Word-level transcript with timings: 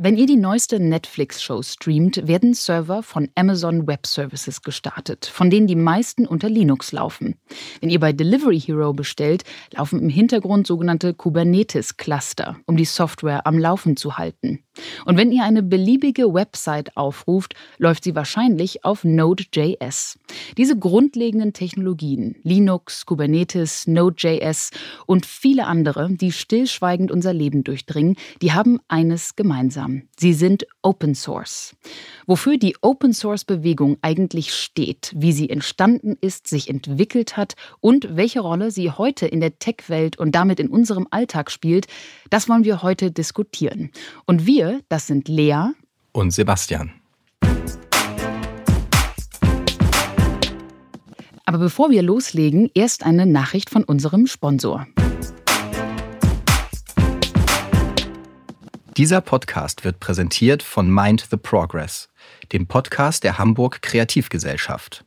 Wenn 0.00 0.16
ihr 0.16 0.26
die 0.26 0.36
neueste 0.36 0.78
Netflix-Show 0.78 1.60
streamt, 1.64 2.28
werden 2.28 2.54
Server 2.54 3.02
von 3.02 3.30
Amazon 3.34 3.88
Web 3.88 4.06
Services 4.06 4.62
gestartet, 4.62 5.26
von 5.26 5.50
denen 5.50 5.66
die 5.66 5.74
meisten 5.74 6.24
unter 6.24 6.48
Linux 6.48 6.92
laufen. 6.92 7.34
Wenn 7.80 7.90
ihr 7.90 7.98
bei 7.98 8.12
Delivery 8.12 8.60
Hero 8.60 8.92
bestellt, 8.92 9.42
laufen 9.72 10.00
im 10.00 10.08
Hintergrund 10.08 10.68
sogenannte 10.68 11.14
Kubernetes-Cluster, 11.14 12.60
um 12.66 12.76
die 12.76 12.84
Software 12.84 13.44
am 13.44 13.58
Laufen 13.58 13.96
zu 13.96 14.16
halten. 14.18 14.60
Und 15.04 15.16
wenn 15.16 15.32
ihr 15.32 15.42
eine 15.42 15.64
beliebige 15.64 16.32
Website 16.32 16.96
aufruft, 16.96 17.54
läuft 17.78 18.04
sie 18.04 18.14
wahrscheinlich 18.14 18.84
auf 18.84 19.02
Node.js. 19.02 20.20
Diese 20.56 20.78
grundlegenden 20.78 21.52
Technologien, 21.52 22.36
Linux, 22.44 23.04
Kubernetes, 23.04 23.88
Node.js 23.88 24.70
und 25.06 25.26
viele 25.26 25.66
andere, 25.66 26.08
die 26.12 26.30
stillschweigend 26.30 27.10
unser 27.10 27.32
Leben 27.32 27.64
durchdringen, 27.64 28.14
die 28.42 28.52
haben 28.52 28.78
eines 28.86 29.34
gemeinsam. 29.34 29.87
Sie 30.18 30.32
sind 30.32 30.66
Open 30.82 31.14
Source. 31.14 31.76
Wofür 32.26 32.58
die 32.58 32.76
Open 32.80 33.12
Source 33.12 33.44
Bewegung 33.44 33.98
eigentlich 34.02 34.54
steht, 34.54 35.12
wie 35.16 35.32
sie 35.32 35.50
entstanden 35.50 36.16
ist, 36.20 36.46
sich 36.46 36.68
entwickelt 36.68 37.36
hat 37.36 37.54
und 37.80 38.16
welche 38.16 38.40
Rolle 38.40 38.70
sie 38.70 38.90
heute 38.90 39.26
in 39.26 39.40
der 39.40 39.58
Tech-Welt 39.58 40.18
und 40.18 40.34
damit 40.34 40.60
in 40.60 40.68
unserem 40.68 41.06
Alltag 41.10 41.50
spielt, 41.50 41.86
das 42.30 42.48
wollen 42.48 42.64
wir 42.64 42.82
heute 42.82 43.10
diskutieren. 43.10 43.90
Und 44.26 44.46
wir 44.46 44.80
das 44.88 45.06
sind 45.06 45.28
Lea 45.28 45.72
und 46.12 46.32
Sebastian. 46.32 46.92
Aber 51.44 51.58
bevor 51.58 51.90
wir 51.90 52.02
loslegen, 52.02 52.70
erst 52.74 53.06
eine 53.06 53.24
Nachricht 53.24 53.70
von 53.70 53.84
unserem 53.84 54.26
Sponsor. 54.26 54.86
Dieser 58.98 59.20
Podcast 59.20 59.84
wird 59.84 60.00
präsentiert 60.00 60.60
von 60.60 60.92
Mind 60.92 61.28
the 61.30 61.36
Progress, 61.36 62.08
dem 62.50 62.66
Podcast 62.66 63.22
der 63.22 63.38
Hamburg 63.38 63.80
Kreativgesellschaft. 63.80 65.04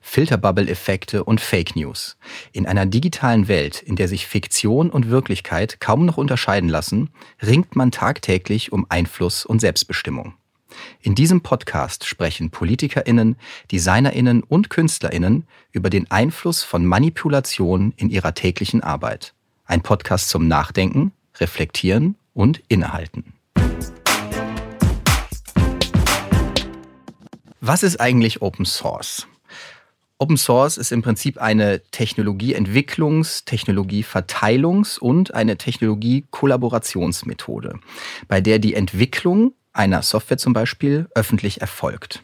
Filterbubble-Effekte 0.00 1.24
und 1.24 1.40
Fake 1.40 1.74
News. 1.74 2.16
In 2.52 2.64
einer 2.64 2.86
digitalen 2.86 3.48
Welt, 3.48 3.82
in 3.82 3.96
der 3.96 4.06
sich 4.06 4.28
Fiktion 4.28 4.88
und 4.88 5.10
Wirklichkeit 5.10 5.80
kaum 5.80 6.06
noch 6.06 6.16
unterscheiden 6.16 6.68
lassen, 6.68 7.10
ringt 7.44 7.74
man 7.74 7.90
tagtäglich 7.90 8.70
um 8.70 8.86
Einfluss 8.88 9.44
und 9.44 9.58
Selbstbestimmung. 9.58 10.34
In 11.00 11.16
diesem 11.16 11.40
Podcast 11.40 12.06
sprechen 12.06 12.50
PolitikerInnen, 12.50 13.34
DesignerInnen 13.72 14.44
und 14.44 14.70
KünstlerInnen 14.70 15.48
über 15.72 15.90
den 15.90 16.08
Einfluss 16.08 16.62
von 16.62 16.86
Manipulation 16.86 17.94
in 17.96 18.10
ihrer 18.10 18.34
täglichen 18.34 18.84
Arbeit. 18.84 19.34
Ein 19.64 19.82
Podcast 19.82 20.28
zum 20.28 20.46
Nachdenken, 20.46 21.10
Reflektieren 21.40 22.14
und 22.38 22.62
Innehalten. 22.68 23.34
Was 27.60 27.82
ist 27.82 28.00
eigentlich 28.00 28.40
Open 28.42 28.64
Source? 28.64 29.26
Open 30.18 30.36
Source 30.36 30.76
ist 30.76 30.92
im 30.92 31.02
Prinzip 31.02 31.38
eine 31.38 31.82
Technologieentwicklungs-, 31.90 33.44
Technologieverteilungs- 33.44 35.00
und 35.00 35.34
eine 35.34 35.56
Technologie-Kollaborationsmethode, 35.56 37.80
bei 38.28 38.40
der 38.40 38.60
die 38.60 38.74
Entwicklung 38.74 39.54
einer 39.72 40.02
Software 40.02 40.38
zum 40.38 40.52
Beispiel 40.52 41.08
öffentlich 41.16 41.60
erfolgt. 41.60 42.22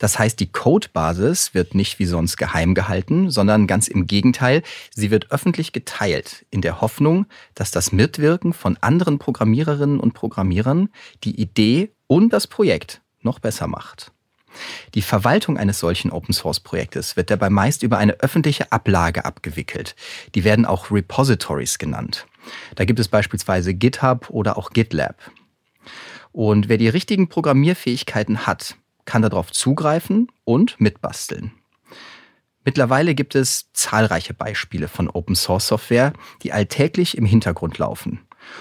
Das 0.00 0.18
heißt, 0.18 0.40
die 0.40 0.50
Codebasis 0.50 1.52
wird 1.54 1.74
nicht 1.74 1.98
wie 1.98 2.06
sonst 2.06 2.38
geheim 2.38 2.74
gehalten, 2.74 3.30
sondern 3.30 3.66
ganz 3.66 3.86
im 3.86 4.06
Gegenteil, 4.06 4.62
sie 4.90 5.10
wird 5.10 5.30
öffentlich 5.30 5.72
geteilt, 5.72 6.46
in 6.50 6.62
der 6.62 6.80
Hoffnung, 6.80 7.26
dass 7.54 7.70
das 7.70 7.92
Mitwirken 7.92 8.54
von 8.54 8.78
anderen 8.80 9.18
Programmiererinnen 9.18 10.00
und 10.00 10.14
Programmierern 10.14 10.88
die 11.22 11.38
Idee 11.38 11.92
und 12.06 12.32
das 12.32 12.46
Projekt 12.46 13.02
noch 13.20 13.40
besser 13.40 13.66
macht. 13.66 14.10
Die 14.94 15.02
Verwaltung 15.02 15.58
eines 15.58 15.78
solchen 15.78 16.10
Open-Source-Projektes 16.10 17.16
wird 17.16 17.30
dabei 17.30 17.50
meist 17.50 17.82
über 17.82 17.98
eine 17.98 18.14
öffentliche 18.20 18.72
Ablage 18.72 19.26
abgewickelt. 19.26 19.94
Die 20.34 20.44
werden 20.44 20.64
auch 20.64 20.90
Repositories 20.90 21.78
genannt. 21.78 22.26
Da 22.74 22.86
gibt 22.86 22.98
es 22.98 23.08
beispielsweise 23.08 23.74
GitHub 23.74 24.30
oder 24.30 24.56
auch 24.56 24.70
GitLab. 24.70 25.16
Und 26.32 26.70
wer 26.70 26.78
die 26.78 26.88
richtigen 26.88 27.28
Programmierfähigkeiten 27.28 28.46
hat, 28.46 28.76
kann 29.10 29.22
darauf 29.22 29.50
zugreifen 29.50 30.28
und 30.44 30.80
mitbasteln. 30.80 31.50
Mittlerweile 32.64 33.16
gibt 33.16 33.34
es 33.34 33.72
zahlreiche 33.72 34.34
Beispiele 34.34 34.86
von 34.86 35.10
Open 35.10 35.34
Source 35.34 35.66
Software, 35.66 36.12
die 36.44 36.52
alltäglich 36.52 37.18
im 37.18 37.24
Hintergrund 37.24 37.76
laufen. 37.78 38.20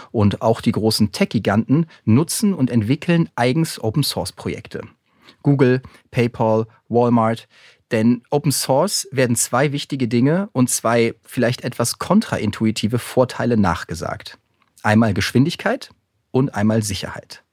Und 0.09 0.41
auch 0.41 0.61
die 0.61 0.71
großen 0.71 1.11
Tech-Giganten 1.11 1.85
nutzen 2.03 2.55
und 2.55 2.71
entwickeln 2.71 3.29
eigens 3.35 3.79
Open 3.79 4.01
Source 4.01 4.31
Projekte. 4.31 4.81
Google, 5.43 5.83
PayPal, 6.09 6.65
Walmart. 6.87 7.47
Denn 7.91 8.23
Open 8.31 8.51
Source 8.51 9.07
werden 9.11 9.35
zwei 9.35 9.71
wichtige 9.71 10.07
Dinge 10.07 10.49
und 10.51 10.71
zwei 10.71 11.13
vielleicht 11.23 11.63
etwas 11.63 11.99
kontraintuitive 11.99 12.97
Vorteile 12.97 13.55
nachgesagt. 13.55 14.39
Einmal 14.81 15.13
Geschwindigkeit 15.13 15.91
und 16.31 16.55
einmal 16.55 16.81
Sicherheit. 16.81 17.43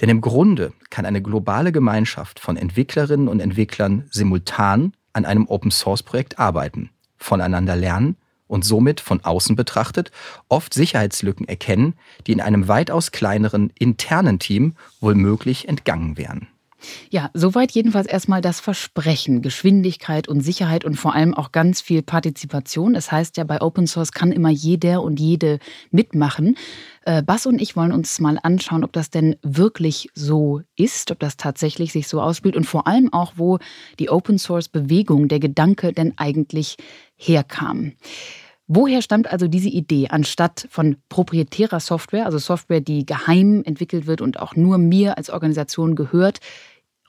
Denn 0.00 0.08
im 0.08 0.20
Grunde 0.20 0.72
kann 0.90 1.06
eine 1.06 1.22
globale 1.22 1.72
Gemeinschaft 1.72 2.40
von 2.40 2.56
Entwicklerinnen 2.56 3.28
und 3.28 3.40
Entwicklern 3.40 4.04
simultan 4.10 4.92
an 5.12 5.24
einem 5.24 5.46
Open 5.46 5.70
Source 5.70 6.02
Projekt 6.02 6.38
arbeiten, 6.38 6.90
voneinander 7.16 7.76
lernen 7.76 8.16
und 8.46 8.64
somit 8.64 9.00
von 9.00 9.22
außen 9.22 9.56
betrachtet 9.56 10.10
oft 10.48 10.74
Sicherheitslücken 10.74 11.46
erkennen, 11.46 11.94
die 12.26 12.32
in 12.32 12.40
einem 12.40 12.66
weitaus 12.66 13.12
kleineren 13.12 13.70
internen 13.78 14.38
Team 14.38 14.74
wohl 15.00 15.14
möglich 15.14 15.68
entgangen 15.68 16.16
wären. 16.16 16.48
Ja, 17.10 17.30
soweit 17.34 17.72
jedenfalls 17.72 18.06
erstmal 18.06 18.40
das 18.40 18.60
Versprechen, 18.60 19.42
Geschwindigkeit 19.42 20.28
und 20.28 20.40
Sicherheit 20.40 20.84
und 20.84 20.94
vor 20.96 21.14
allem 21.14 21.34
auch 21.34 21.52
ganz 21.52 21.80
viel 21.80 22.02
Partizipation. 22.02 22.94
Es 22.94 23.06
das 23.06 23.12
heißt 23.12 23.36
ja, 23.36 23.44
bei 23.44 23.60
Open 23.60 23.86
Source 23.86 24.12
kann 24.12 24.32
immer 24.32 24.50
jeder 24.50 25.02
und 25.02 25.18
jede 25.18 25.58
mitmachen. 25.90 26.56
Äh, 27.04 27.22
Bas 27.22 27.46
und 27.46 27.60
ich 27.60 27.74
wollen 27.74 27.92
uns 27.92 28.20
mal 28.20 28.38
anschauen, 28.42 28.84
ob 28.84 28.92
das 28.92 29.10
denn 29.10 29.36
wirklich 29.42 30.10
so 30.14 30.60
ist, 30.76 31.10
ob 31.10 31.18
das 31.18 31.36
tatsächlich 31.36 31.92
sich 31.92 32.06
so 32.06 32.20
ausspielt 32.20 32.56
und 32.56 32.64
vor 32.64 32.86
allem 32.86 33.12
auch, 33.12 33.32
wo 33.36 33.58
die 33.98 34.10
Open 34.10 34.38
Source 34.38 34.68
Bewegung, 34.68 35.28
der 35.28 35.40
Gedanke 35.40 35.92
denn 35.92 36.12
eigentlich 36.16 36.76
herkam. 37.16 37.92
Woher 38.70 39.00
stammt 39.00 39.32
also 39.32 39.48
diese 39.48 39.70
Idee, 39.70 40.08
anstatt 40.08 40.68
von 40.70 40.96
proprietärer 41.08 41.80
Software, 41.80 42.26
also 42.26 42.36
Software, 42.36 42.82
die 42.82 43.06
geheim 43.06 43.62
entwickelt 43.64 44.06
wird 44.06 44.20
und 44.20 44.38
auch 44.38 44.56
nur 44.56 44.76
mir 44.76 45.16
als 45.16 45.30
Organisation 45.30 45.96
gehört, 45.96 46.40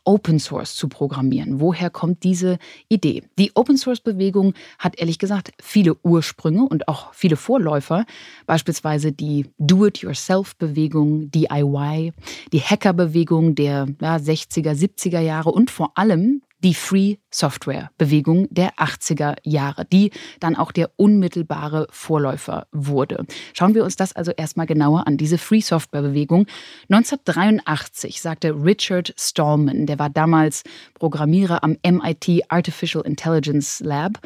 Open 0.05 0.39
Source 0.39 0.75
zu 0.75 0.87
programmieren. 0.87 1.59
Woher 1.59 1.89
kommt 1.89 2.23
diese 2.23 2.57
Idee? 2.87 3.23
Die 3.37 3.51
Open 3.55 3.77
Source 3.77 3.99
Bewegung 3.99 4.53
hat 4.79 4.97
ehrlich 4.97 5.19
gesagt 5.19 5.51
viele 5.61 5.95
Ursprünge 6.01 6.63
und 6.63 6.87
auch 6.87 7.13
viele 7.13 7.35
Vorläufer, 7.35 8.05
beispielsweise 8.45 9.11
die 9.11 9.45
Do-it-yourself 9.57 10.55
Bewegung, 10.55 11.29
DIY, 11.29 12.13
die 12.53 12.61
Hacker 12.61 12.93
Bewegung 12.93 13.53
der 13.53 13.87
ja, 14.01 14.15
60er, 14.15 14.71
70er 14.71 15.19
Jahre 15.19 15.51
und 15.51 15.69
vor 15.69 15.91
allem 15.95 16.41
die 16.59 16.73
Free 16.73 17.17
Software 17.31 17.91
Bewegung 17.97 18.47
der 18.49 18.75
80er 18.75 19.37
Jahre, 19.43 19.85
die 19.85 20.11
dann 20.39 20.55
auch 20.55 20.71
der 20.71 20.91
unmittelbare 20.97 21.87
Vorläufer 21.91 22.67
wurde. 22.71 23.25
Schauen 23.53 23.75
wir 23.75 23.83
uns 23.83 23.95
das 23.95 24.13
also 24.13 24.31
erstmal 24.31 24.65
genauer 24.65 25.07
an, 25.07 25.17
diese 25.17 25.37
Free 25.37 25.61
Software 25.61 26.01
Bewegung. 26.01 26.45
1983 26.89 28.21
sagte 28.21 28.53
Richard 28.53 29.13
Stallman, 29.17 29.85
der 29.85 29.99
war 29.99 30.09
damals 30.09 30.63
Programmierer 30.95 31.63
am 31.63 31.77
MIT 31.85 32.43
Artificial 32.49 33.05
Intelligence 33.05 33.79
Lab, 33.79 34.19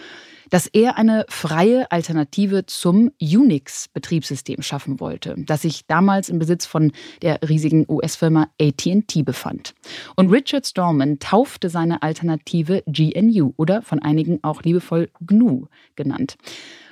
dass 0.53 0.67
er 0.67 0.99
eine 0.99 1.25
freie 1.29 1.91
Alternative 1.91 2.67
zum 2.67 3.09
Unix-Betriebssystem 3.19 4.61
schaffen 4.61 4.99
wollte, 4.99 5.33
das 5.35 5.63
sich 5.63 5.87
damals 5.87 6.29
im 6.29 6.37
Besitz 6.37 6.67
von 6.67 6.91
der 7.23 7.39
riesigen 7.41 7.87
US-Firma 7.89 8.49
ATT 8.61 9.25
befand. 9.25 9.73
Und 10.15 10.29
Richard 10.29 10.67
Stallman 10.67 11.17
taufte 11.17 11.69
seine 11.69 12.03
Alternative 12.03 12.83
GNU 12.85 13.53
oder 13.57 13.81
von 13.81 13.97
einigen 13.97 14.43
auch 14.43 14.61
liebevoll 14.61 15.09
GNU 15.21 15.65
genannt. 15.95 16.35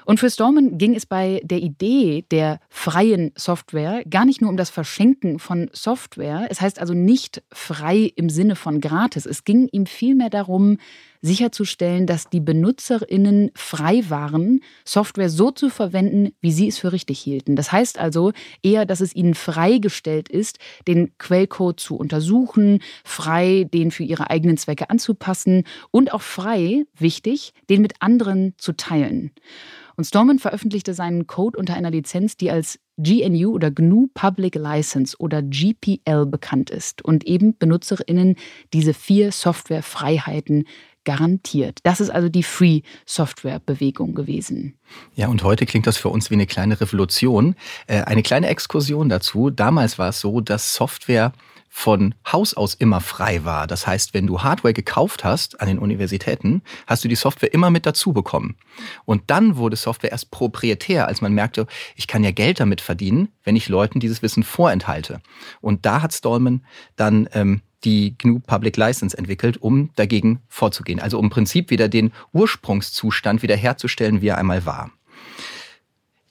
Und 0.05 0.19
für 0.19 0.31
Stallman 0.31 0.79
ging 0.79 0.95
es 0.95 1.05
bei 1.05 1.41
der 1.43 1.59
Idee 1.59 2.25
der 2.31 2.59
freien 2.69 3.31
Software 3.35 4.03
gar 4.09 4.25
nicht 4.25 4.41
nur 4.41 4.49
um 4.49 4.57
das 4.57 4.71
Verschenken 4.71 5.37
von 5.37 5.69
Software. 5.73 6.47
Es 6.49 6.61
heißt 6.61 6.79
also 6.79 6.95
nicht 6.95 7.43
frei 7.53 8.11
im 8.15 8.29
Sinne 8.29 8.55
von 8.55 8.81
gratis. 8.81 9.27
Es 9.27 9.43
ging 9.43 9.67
ihm 9.71 9.85
vielmehr 9.85 10.31
darum, 10.31 10.79
sicherzustellen, 11.21 12.07
dass 12.07 12.29
die 12.29 12.39
BenutzerInnen 12.39 13.51
frei 13.53 14.03
waren, 14.09 14.61
Software 14.85 15.29
so 15.29 15.51
zu 15.51 15.69
verwenden, 15.69 16.33
wie 16.41 16.51
sie 16.51 16.67
es 16.67 16.79
für 16.79 16.91
richtig 16.91 17.19
hielten. 17.19 17.55
Das 17.55 17.71
heißt 17.71 17.99
also 17.99 18.31
eher, 18.63 18.85
dass 18.85 19.01
es 19.01 19.15
ihnen 19.15 19.35
freigestellt 19.35 20.29
ist, 20.29 20.57
den 20.87 21.17
Quellcode 21.17 21.79
zu 21.79 21.95
untersuchen, 21.95 22.79
frei 23.03 23.67
den 23.71 23.91
für 23.91 24.03
ihre 24.03 24.29
eigenen 24.29 24.57
Zwecke 24.57 24.89
anzupassen 24.89 25.63
und 25.91 26.13
auch 26.13 26.21
frei, 26.21 26.85
wichtig, 26.97 27.53
den 27.69 27.81
mit 27.81 27.93
anderen 27.99 28.53
zu 28.57 28.73
teilen. 28.73 29.31
Und 29.95 30.05
Stallman 30.05 30.39
veröffentlichte 30.39 30.93
seinen 30.93 31.27
Code 31.27 31.59
unter 31.59 31.75
einer 31.75 31.91
Lizenz, 31.91 32.37
die 32.37 32.49
als 32.49 32.79
GNU 32.97 33.53
oder 33.53 33.71
GNU 33.71 34.07
Public 34.13 34.55
License 34.55 35.15
oder 35.19 35.41
GPL 35.41 36.25
bekannt 36.25 36.69
ist 36.69 37.03
und 37.03 37.25
eben 37.25 37.53
BenutzerInnen 37.55 38.35
diese 38.73 38.93
vier 38.93 39.31
Softwarefreiheiten 39.31 40.65
garantiert. 41.03 41.79
Das 41.83 41.99
ist 42.01 42.09
also 42.09 42.29
die 42.29 42.43
Free 42.43 42.81
Software 43.05 43.59
Bewegung 43.59 44.13
gewesen. 44.13 44.77
Ja, 45.15 45.27
und 45.27 45.43
heute 45.43 45.65
klingt 45.65 45.87
das 45.87 45.97
für 45.97 46.09
uns 46.09 46.29
wie 46.29 46.35
eine 46.35 46.47
kleine 46.47 46.79
Revolution. 46.79 47.55
Äh, 47.87 48.01
eine 48.01 48.23
kleine 48.23 48.47
Exkursion 48.47 49.09
dazu. 49.09 49.49
Damals 49.49 49.97
war 49.97 50.09
es 50.09 50.19
so, 50.19 50.41
dass 50.41 50.73
Software 50.75 51.33
von 51.73 52.13
Haus 52.29 52.53
aus 52.53 52.73
immer 52.73 52.99
frei 52.99 53.45
war. 53.45 53.65
Das 53.65 53.87
heißt, 53.87 54.13
wenn 54.13 54.27
du 54.27 54.43
Hardware 54.43 54.73
gekauft 54.73 55.23
hast 55.23 55.61
an 55.61 55.69
den 55.69 55.79
Universitäten, 55.79 56.63
hast 56.85 57.05
du 57.05 57.07
die 57.07 57.15
Software 57.15 57.53
immer 57.53 57.69
mit 57.69 57.85
dazu 57.85 58.11
bekommen. 58.11 58.57
Und 59.05 59.23
dann 59.27 59.55
wurde 59.55 59.77
Software 59.77 60.11
erst 60.11 60.31
proprietär, 60.31 61.07
als 61.07 61.21
man 61.21 61.31
merkte, 61.31 61.67
ich 61.95 62.07
kann 62.07 62.25
ja 62.25 62.31
Geld 62.31 62.59
damit 62.59 62.81
verdienen, 62.81 63.29
wenn 63.45 63.55
ich 63.55 63.69
Leuten 63.69 64.01
dieses 64.01 64.21
Wissen 64.21 64.43
vorenthalte. 64.43 65.21
Und 65.61 65.85
da 65.85 66.01
hat 66.01 66.13
Stallman 66.13 66.65
dann 66.97 67.29
ähm, 67.31 67.61
die 67.83 68.17
GNU 68.17 68.39
Public 68.39 68.77
License 68.77 69.17
entwickelt, 69.17 69.57
um 69.57 69.89
dagegen 69.95 70.41
vorzugehen. 70.47 70.99
Also 70.99 71.17
um 71.17 71.25
im 71.25 71.29
Prinzip 71.29 71.69
wieder 71.69 71.87
den 71.87 72.11
Ursprungszustand 72.33 73.41
wiederherzustellen, 73.41 74.21
wie 74.21 74.27
er 74.27 74.37
einmal 74.37 74.65
war. 74.65 74.91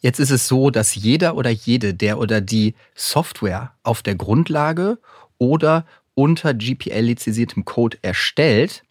Jetzt 0.00 0.18
ist 0.18 0.30
es 0.30 0.48
so, 0.48 0.70
dass 0.70 0.94
jeder 0.94 1.36
oder 1.36 1.50
jede, 1.50 1.92
der 1.92 2.18
oder 2.18 2.40
die 2.40 2.74
Software 2.94 3.74
auf 3.82 4.02
der 4.02 4.14
Grundlage 4.14 4.98
oder 5.36 5.84
unter 6.14 6.54
GPL 6.54 7.00
lizenziertem 7.00 7.64
Code 7.64 7.98
erstellt, 8.02 8.82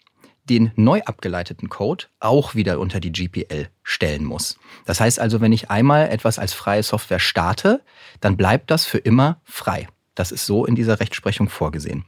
den 0.49 0.71
neu 0.75 1.01
abgeleiteten 1.01 1.69
Code 1.69 2.05
auch 2.19 2.55
wieder 2.55 2.79
unter 2.79 2.99
die 2.99 3.11
GPL 3.11 3.69
stellen 3.83 4.23
muss. 4.23 4.57
Das 4.85 4.99
heißt 4.99 5.19
also, 5.19 5.41
wenn 5.41 5.51
ich 5.51 5.69
einmal 5.69 6.09
etwas 6.09 6.39
als 6.39 6.53
freie 6.53 6.83
Software 6.83 7.19
starte, 7.19 7.81
dann 8.19 8.37
bleibt 8.37 8.71
das 8.71 8.85
für 8.85 8.97
immer 8.97 9.41
frei. 9.43 9.87
Das 10.19 10.33
ist 10.33 10.45
so 10.45 10.65
in 10.65 10.75
dieser 10.75 10.99
Rechtsprechung 10.99 11.47
vorgesehen. 11.47 12.03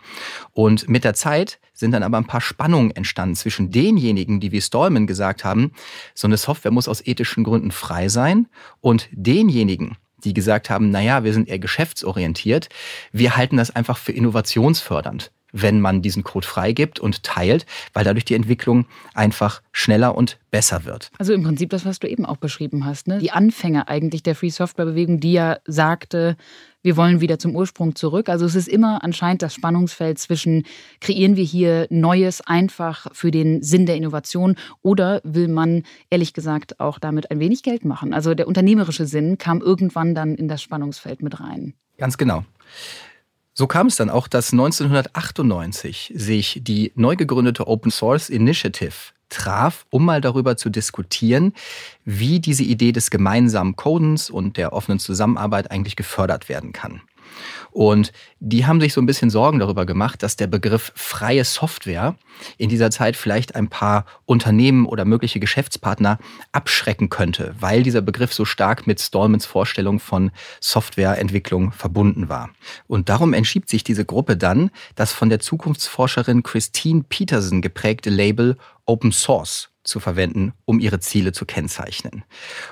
Und 0.51 0.89
mit 0.89 1.05
der 1.05 1.13
Zeit 1.13 1.61
sind 1.71 1.91
dann 1.91 2.03
aber 2.03 2.17
ein 2.17 2.27
paar 2.27 2.41
Spannungen 2.41 2.91
entstanden 2.91 3.37
zwischen 3.37 3.71
denjenigen, 3.71 4.41
die 4.41 4.51
wie 4.51 4.59
Stallman 4.59 5.07
gesagt 5.07 5.45
haben, 5.45 5.71
so 6.13 6.27
eine 6.27 6.35
Software 6.35 6.71
muss 6.71 6.89
aus 6.89 7.07
ethischen 7.07 7.45
Gründen 7.45 7.71
frei 7.71 8.09
sein, 8.09 8.49
und 8.81 9.07
denjenigen, 9.13 9.95
die 10.25 10.33
gesagt 10.33 10.69
haben, 10.69 10.89
naja, 10.89 11.23
wir 11.23 11.31
sind 11.31 11.47
eher 11.47 11.59
geschäftsorientiert, 11.59 12.67
wir 13.13 13.37
halten 13.37 13.55
das 13.55 13.73
einfach 13.73 13.97
für 13.97 14.11
innovationsfördernd 14.11 15.31
wenn 15.51 15.81
man 15.81 16.01
diesen 16.01 16.24
Code 16.24 16.48
freigibt 16.48 17.00
und 17.00 17.24
teilt, 17.24 17.65
weil 17.94 18.03
dadurch 18.03 18.25
die 18.25 18.36
Entwicklung 18.36 18.86
einfach 19.13 19.62
schneller 19.71 20.15
und 20.15 20.38
besser 20.51 20.86
wird. 20.86 21.12
Also 21.18 21.33
im 21.33 21.44
Prinzip 21.44 21.69
das, 21.69 21.86
was 21.86 22.00
du 22.00 22.07
eben 22.07 22.25
auch 22.25 22.38
beschrieben 22.38 22.86
hast, 22.86 23.07
ne? 23.07 23.19
die 23.19 23.31
Anfänge 23.31 23.88
eigentlich 23.88 24.24
der 24.24 24.36
Free 24.36 24.50
Software 24.50 24.86
Bewegung, 24.86 25.19
die 25.19 25.33
ja 25.33 25.57
sagte, 25.65 26.36
wir 26.83 26.98
wollen 26.98 27.21
wieder 27.21 27.38
zum 27.38 27.56
Ursprung 27.56 27.95
zurück. 27.95 28.27
Also 28.27 28.45
es 28.45 28.56
ist 28.56 28.68
immer 28.68 29.03
anscheinend 29.03 29.42
das 29.42 29.53
Spannungsfeld 29.53 30.18
zwischen, 30.19 30.63
kreieren 31.00 31.36
wir 31.36 31.44
hier 31.44 31.88
Neues 31.89 32.42
einfach 32.42 33.07
für 33.13 33.31
den 33.31 33.62
Sinn 33.62 33.86
der 33.86 33.95
Innovation 33.95 34.56
oder 34.81 35.21
will 35.24 35.48
man 35.48 35.83
ehrlich 36.09 36.33
gesagt 36.33 36.80
auch 36.80 37.00
damit 37.00 37.30
ein 37.31 37.39
wenig 37.39 37.63
Geld 37.63 37.86
machen? 37.86 38.13
Also 38.13 38.33
der 38.33 38.48
unternehmerische 38.48 39.06
Sinn 39.06 39.38
kam 39.38 39.62
irgendwann 39.62 40.15
dann 40.15 40.36
in 40.36 40.48
das 40.48 40.62
Spannungsfeld 40.62 41.21
mit 41.21 41.39
rein. 41.39 41.74
Ganz 41.98 42.18
genau. 42.18 42.44
So 43.53 43.68
kam 43.68 43.88
es 43.88 43.98
dann 43.98 44.09
auch, 44.09 44.27
dass 44.27 44.53
1998 44.53 46.13
sich 46.15 46.62
die 46.63 46.94
neu 46.95 47.15
gegründete 47.15 47.68
Open 47.68 47.92
Source 47.92 48.30
Initiative 48.30 48.94
traf, 49.31 49.86
um 49.89 50.06
mal 50.06 50.21
darüber 50.21 50.57
zu 50.57 50.69
diskutieren, 50.69 51.53
wie 52.06 52.39
diese 52.39 52.63
Idee 52.63 52.92
des 52.92 53.09
gemeinsamen 53.09 53.75
Codens 53.75 54.30
und 54.30 54.57
der 54.57 54.74
offenen 54.74 55.00
Zusammenarbeit 55.00 55.71
eigentlich 55.71 55.95
gefördert 55.95 56.50
werden 56.50 56.74
kann. 56.74 57.01
Und 57.71 58.11
die 58.39 58.65
haben 58.65 58.81
sich 58.81 58.93
so 58.93 59.01
ein 59.01 59.05
bisschen 59.05 59.29
Sorgen 59.29 59.59
darüber 59.59 59.85
gemacht, 59.85 60.23
dass 60.23 60.35
der 60.35 60.47
Begriff 60.47 60.91
freie 60.95 61.43
Software 61.43 62.15
in 62.57 62.69
dieser 62.69 62.91
Zeit 62.91 63.15
vielleicht 63.15 63.55
ein 63.55 63.69
paar 63.69 64.05
Unternehmen 64.25 64.85
oder 64.85 65.05
mögliche 65.05 65.39
Geschäftspartner 65.39 66.19
abschrecken 66.51 67.09
könnte, 67.09 67.55
weil 67.59 67.83
dieser 67.83 68.01
Begriff 68.01 68.33
so 68.33 68.45
stark 68.45 68.87
mit 68.87 68.99
Stallmans 68.99 69.45
Vorstellung 69.45 69.99
von 69.99 70.31
Softwareentwicklung 70.59 71.71
verbunden 71.71 72.29
war. 72.29 72.49
Und 72.87 73.09
darum 73.09 73.33
entschiebt 73.33 73.69
sich 73.69 73.83
diese 73.83 74.05
Gruppe 74.05 74.37
dann, 74.37 74.71
das 74.95 75.13
von 75.13 75.29
der 75.29 75.39
Zukunftsforscherin 75.39 76.43
Christine 76.43 77.03
Peterson 77.07 77.61
geprägte 77.61 78.09
Label 78.09 78.57
Open 78.85 79.11
Source 79.11 79.70
zu 79.91 79.99
verwenden, 79.99 80.53
um 80.65 80.79
ihre 80.79 80.99
Ziele 80.99 81.33
zu 81.33 81.45
kennzeichnen. 81.45 82.23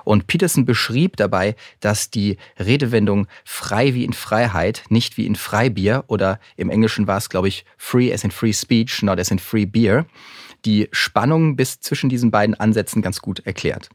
Und 0.04 0.25
Peterson 0.25 0.66
beschrieb 0.66 1.18
dabei, 1.18 1.56
dass 1.81 2.10
die 2.10 2.38
Redewendung 2.57 3.27
frei 3.45 3.94
wie 3.94 4.06
in 4.06 4.13
Freiheit, 4.13 4.83
nicht 4.89 5.18
wie 5.18 5.27
in 5.27 5.36
Freibier 5.36 6.06
oder 6.07 6.39
im 6.56 6.69
Englischen 6.69 7.06
war 7.06 7.18
es, 7.18 7.30
glaube 7.30 7.50
ich, 7.50 7.66
free 7.77 8.12
as 8.12 8.24
in 8.24 8.31
free 8.31 8.54
speech, 8.54 9.04
not 9.04 9.19
as 9.19 9.30
in 9.30 9.39
free 9.39 9.66
beer, 9.66 10.06
die 10.66 10.88
Spannung 10.92 11.56
bis 11.56 11.80
zwischen 11.80 12.10
diesen 12.10 12.31
beiden 12.31 12.56
Ansätzen 12.56 13.01
ganz 13.01 13.19
gut 13.19 13.45
erklärt. 13.45 13.89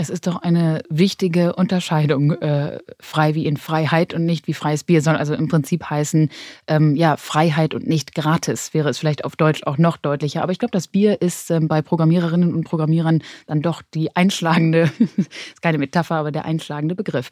Es 0.00 0.10
ist 0.10 0.28
doch 0.28 0.36
eine 0.36 0.84
wichtige 0.88 1.56
Unterscheidung, 1.56 2.30
äh, 2.30 2.78
frei 3.00 3.34
wie 3.34 3.46
in 3.46 3.56
Freiheit 3.56 4.14
und 4.14 4.24
nicht 4.24 4.46
wie 4.46 4.54
freies 4.54 4.84
Bier, 4.84 5.02
soll 5.02 5.16
also 5.16 5.34
im 5.34 5.48
Prinzip 5.48 5.90
heißen, 5.90 6.30
ähm, 6.68 6.94
ja, 6.94 7.16
Freiheit 7.16 7.74
und 7.74 7.88
nicht 7.88 8.14
gratis, 8.14 8.72
wäre 8.74 8.90
es 8.90 8.98
vielleicht 8.98 9.24
auf 9.24 9.34
Deutsch 9.34 9.64
auch 9.64 9.76
noch 9.76 9.96
deutlicher. 9.96 10.44
Aber 10.44 10.52
ich 10.52 10.60
glaube, 10.60 10.70
das 10.70 10.86
Bier 10.86 11.20
ist 11.20 11.50
ähm, 11.50 11.66
bei 11.66 11.82
Programmiererinnen 11.82 12.54
und 12.54 12.62
Programmierern 12.62 13.24
dann 13.48 13.60
doch 13.60 13.82
die 13.92 14.14
einschlagende, 14.14 14.88
ist 15.16 15.62
keine 15.62 15.78
Metapher, 15.78 16.14
aber 16.14 16.30
der 16.30 16.44
einschlagende 16.44 16.94
Begriff. 16.94 17.30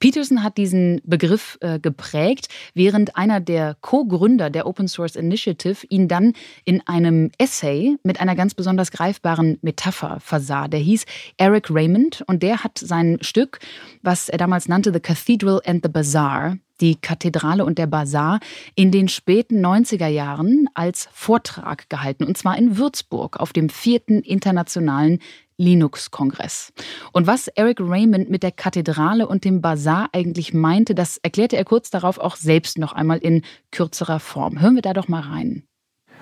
Peterson 0.00 0.42
hat 0.42 0.56
diesen 0.58 1.00
Begriff 1.04 1.56
äh, 1.60 1.78
geprägt, 1.78 2.48
während 2.74 3.14
einer 3.16 3.38
der 3.38 3.76
Co-Gründer 3.80 4.50
der 4.50 4.66
Open 4.66 4.88
Source 4.88 5.14
Initiative 5.14 5.86
ihn 5.88 6.08
dann 6.08 6.32
in 6.64 6.84
einem 6.84 7.30
Essay 7.38 7.96
mit 8.02 8.20
einer 8.20 8.34
ganz 8.34 8.54
besonders 8.54 8.90
greifbaren 8.90 9.60
Metapher 9.62 10.18
versah. 10.18 10.66
Der 10.66 10.80
hieß 10.80 11.04
Eric 11.36 11.70
Raymond 11.70 12.07
Band 12.08 12.24
und 12.26 12.42
der 12.42 12.64
hat 12.64 12.78
sein 12.78 13.18
Stück, 13.20 13.58
was 14.02 14.28
er 14.28 14.38
damals 14.38 14.68
nannte 14.68 14.92
The 14.92 15.00
Cathedral 15.00 15.60
and 15.64 15.82
the 15.82 15.90
Bazaar, 15.90 16.58
die 16.80 16.96
Kathedrale 16.96 17.64
und 17.64 17.78
der 17.78 17.86
Bazar, 17.86 18.40
in 18.74 18.90
den 18.90 19.08
späten 19.08 19.64
90er 19.64 20.06
Jahren 20.06 20.68
als 20.74 21.08
Vortrag 21.12 21.90
gehalten. 21.90 22.24
Und 22.24 22.38
zwar 22.38 22.56
in 22.56 22.76
Würzburg 22.76 23.40
auf 23.40 23.52
dem 23.52 23.68
vierten 23.68 24.20
internationalen 24.22 25.18
Linux-Kongress. 25.56 26.72
Und 27.12 27.26
was 27.26 27.48
Eric 27.48 27.80
Raymond 27.80 28.30
mit 28.30 28.44
der 28.44 28.52
Kathedrale 28.52 29.26
und 29.26 29.44
dem 29.44 29.60
Bazar 29.60 30.08
eigentlich 30.12 30.54
meinte, 30.54 30.94
das 30.94 31.18
erklärte 31.18 31.56
er 31.56 31.64
kurz 31.64 31.90
darauf 31.90 32.18
auch 32.18 32.36
selbst 32.36 32.78
noch 32.78 32.92
einmal 32.92 33.18
in 33.18 33.42
kürzerer 33.72 34.20
Form. 34.20 34.60
Hören 34.60 34.76
wir 34.76 34.82
da 34.82 34.92
doch 34.92 35.08
mal 35.08 35.22
rein. 35.22 35.67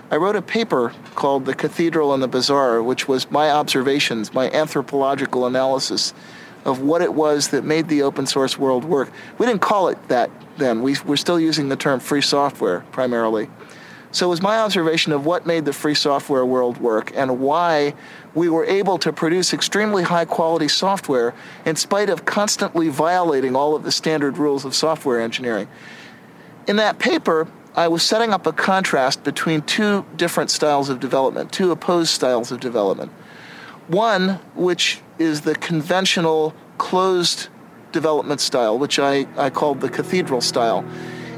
I 0.08 0.16
wrote 0.16 0.36
a 0.36 0.42
paper 0.42 0.92
called 1.16 1.46
The 1.46 1.54
Cathedral 1.54 2.14
and 2.14 2.22
the 2.22 2.28
Bazaar, 2.28 2.80
which 2.80 3.08
was 3.08 3.28
my 3.30 3.50
observations, 3.50 4.32
my 4.32 4.48
anthropological 4.52 5.46
analysis 5.46 6.14
of 6.64 6.80
what 6.80 7.02
it 7.02 7.12
was 7.12 7.48
that 7.48 7.64
made 7.64 7.88
the 7.88 8.02
open 8.02 8.26
source 8.26 8.56
world 8.56 8.84
work. 8.84 9.10
We 9.38 9.46
didn't 9.46 9.62
call 9.62 9.88
it 9.88 10.08
that 10.08 10.30
then. 10.58 10.82
We 10.82 10.96
were 11.04 11.16
still 11.16 11.40
using 11.40 11.68
the 11.68 11.76
term 11.76 11.98
free 11.98 12.20
software 12.20 12.80
primarily. 12.92 13.48
So 14.12 14.26
it 14.26 14.30
was 14.30 14.42
my 14.42 14.58
observation 14.58 15.12
of 15.12 15.26
what 15.26 15.44
made 15.44 15.64
the 15.64 15.72
free 15.72 15.94
software 15.94 16.46
world 16.46 16.78
work 16.78 17.12
and 17.14 17.40
why 17.40 17.94
we 18.34 18.48
were 18.48 18.64
able 18.64 18.98
to 18.98 19.12
produce 19.12 19.52
extremely 19.52 20.04
high 20.04 20.24
quality 20.24 20.68
software 20.68 21.34
in 21.64 21.74
spite 21.76 22.08
of 22.08 22.24
constantly 22.24 22.88
violating 22.88 23.56
all 23.56 23.74
of 23.74 23.82
the 23.82 23.92
standard 23.92 24.38
rules 24.38 24.64
of 24.64 24.74
software 24.74 25.20
engineering. 25.20 25.68
In 26.66 26.76
that 26.76 26.98
paper, 26.98 27.48
I 27.76 27.88
was 27.88 28.02
setting 28.02 28.32
up 28.32 28.46
a 28.46 28.54
contrast 28.54 29.22
between 29.22 29.60
two 29.60 30.06
different 30.16 30.50
styles 30.50 30.88
of 30.88 30.98
development, 30.98 31.52
two 31.52 31.70
opposed 31.72 32.10
styles 32.10 32.50
of 32.50 32.58
development. 32.58 33.12
One, 33.88 34.40
which 34.54 35.02
is 35.18 35.42
the 35.42 35.54
conventional 35.54 36.54
closed 36.78 37.48
development 37.92 38.40
style, 38.40 38.78
which 38.78 38.98
I, 38.98 39.26
I 39.36 39.50
called 39.50 39.82
the 39.82 39.90
cathedral 39.90 40.40
style. 40.40 40.86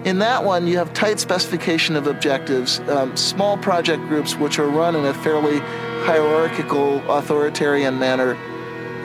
In 0.04 0.20
that 0.20 0.44
one, 0.44 0.68
you 0.68 0.78
have 0.78 0.94
tight 0.94 1.18
specification 1.18 1.96
of 1.96 2.06
objectives, 2.06 2.78
um, 2.88 3.16
small 3.16 3.58
project 3.58 4.02
groups 4.06 4.36
which 4.36 4.60
are 4.60 4.68
run 4.68 4.94
in 4.94 5.04
a 5.06 5.14
fairly 5.14 5.58
hierarchical, 6.06 7.02
authoritarian 7.10 7.98
manner, 7.98 8.36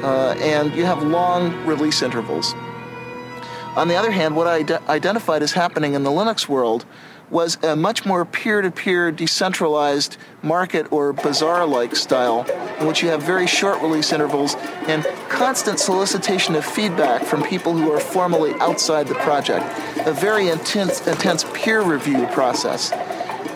uh, 0.04 0.36
and 0.38 0.72
you 0.76 0.86
have 0.86 1.02
long 1.02 1.66
release 1.66 2.04
intervals. 2.04 2.54
On 3.76 3.88
the 3.88 3.96
other 3.96 4.12
hand, 4.12 4.36
what 4.36 4.46
I 4.46 4.64
identified 4.88 5.42
as 5.42 5.54
happening 5.54 5.96
in 5.96 6.04
the 6.04 6.12
Linux 6.12 6.48
world 6.48 6.86
was 7.34 7.58
a 7.64 7.76
much 7.76 8.06
more 8.06 8.24
peer 8.24 8.62
to 8.62 8.70
peer, 8.70 9.12
decentralized 9.12 10.18
market 10.44 10.90
or 10.92 11.12
bazaar 11.12 11.66
like 11.66 11.96
style, 11.96 12.46
in 12.80 12.86
which 12.86 13.02
you 13.02 13.10
have 13.10 13.24
very 13.24 13.48
short 13.48 13.82
release 13.82 14.14
intervals 14.14 14.56
and 14.88 15.04
constant 15.30 15.80
solicitation 15.80 16.54
of 16.54 16.64
feedback 16.64 17.24
from 17.24 17.44
people 17.44 17.74
who 17.74 17.92
are 17.92 18.00
formally 18.00 18.54
outside 18.60 19.08
the 19.08 19.16
project. 19.16 19.66
A 20.08 20.14
very 20.14 20.50
intense, 20.50 21.06
intense 21.08 21.44
peer 21.54 21.82
review 21.82 22.28
process. 22.28 22.92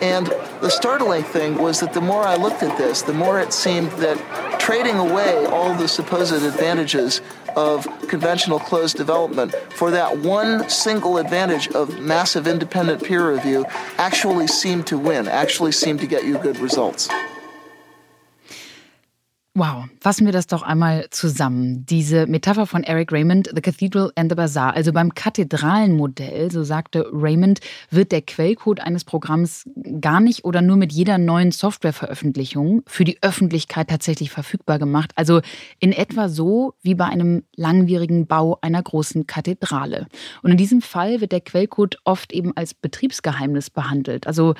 And 0.02 0.26
the 0.60 0.70
startling 0.70 1.22
thing 1.22 1.56
was 1.56 1.80
that 1.80 1.92
the 1.92 2.00
more 2.00 2.22
I 2.22 2.34
looked 2.36 2.62
at 2.62 2.76
this, 2.78 3.02
the 3.02 3.12
more 3.12 3.40
it 3.40 3.52
seemed 3.52 3.90
that 3.92 4.60
trading 4.60 4.96
away 4.96 5.46
all 5.46 5.74
the 5.74 5.88
supposed 5.88 6.32
advantages 6.32 7.20
of 7.56 7.86
conventional 8.08 8.58
closed 8.58 8.96
development 8.96 9.54
for 9.70 9.90
that 9.90 10.18
one 10.18 10.68
single 10.68 11.18
advantage 11.18 11.68
of 11.68 12.00
massive 12.00 12.46
independent 12.46 13.02
peer 13.02 13.32
review 13.32 13.64
actually 13.96 14.46
seemed 14.46 14.86
to 14.86 14.98
win, 14.98 15.28
actually 15.28 15.72
seemed 15.72 16.00
to 16.00 16.06
get 16.06 16.24
you 16.24 16.38
good 16.38 16.58
results. 16.58 17.08
Wow, 19.58 19.86
fassen 20.00 20.24
wir 20.24 20.32
das 20.32 20.46
doch 20.46 20.62
einmal 20.62 21.08
zusammen. 21.10 21.84
Diese 21.84 22.28
Metapher 22.28 22.64
von 22.64 22.84
Eric 22.84 23.10
Raymond, 23.10 23.50
The 23.52 23.60
Cathedral 23.60 24.12
and 24.14 24.30
the 24.30 24.36
Bazaar. 24.36 24.76
Also 24.76 24.92
beim 24.92 25.14
Kathedralenmodell, 25.14 26.52
so 26.52 26.62
sagte 26.62 27.08
Raymond, 27.12 27.58
wird 27.90 28.12
der 28.12 28.22
Quellcode 28.22 28.78
eines 28.78 29.02
Programms 29.02 29.68
gar 30.00 30.20
nicht 30.20 30.44
oder 30.44 30.62
nur 30.62 30.76
mit 30.76 30.92
jeder 30.92 31.18
neuen 31.18 31.50
Softwareveröffentlichung 31.50 32.84
für 32.86 33.02
die 33.02 33.20
Öffentlichkeit 33.20 33.88
tatsächlich 33.90 34.30
verfügbar 34.30 34.78
gemacht. 34.78 35.10
Also 35.16 35.40
in 35.80 35.90
etwa 35.90 36.28
so 36.28 36.74
wie 36.82 36.94
bei 36.94 37.06
einem 37.06 37.42
langwierigen 37.56 38.28
Bau 38.28 38.58
einer 38.60 38.80
großen 38.80 39.26
Kathedrale. 39.26 40.06
Und 40.44 40.52
in 40.52 40.56
diesem 40.56 40.82
Fall 40.82 41.20
wird 41.20 41.32
der 41.32 41.40
Quellcode 41.40 41.98
oft 42.04 42.32
eben 42.32 42.56
als 42.56 42.74
Betriebsgeheimnis 42.74 43.70
behandelt. 43.70 44.28
Also 44.28 44.54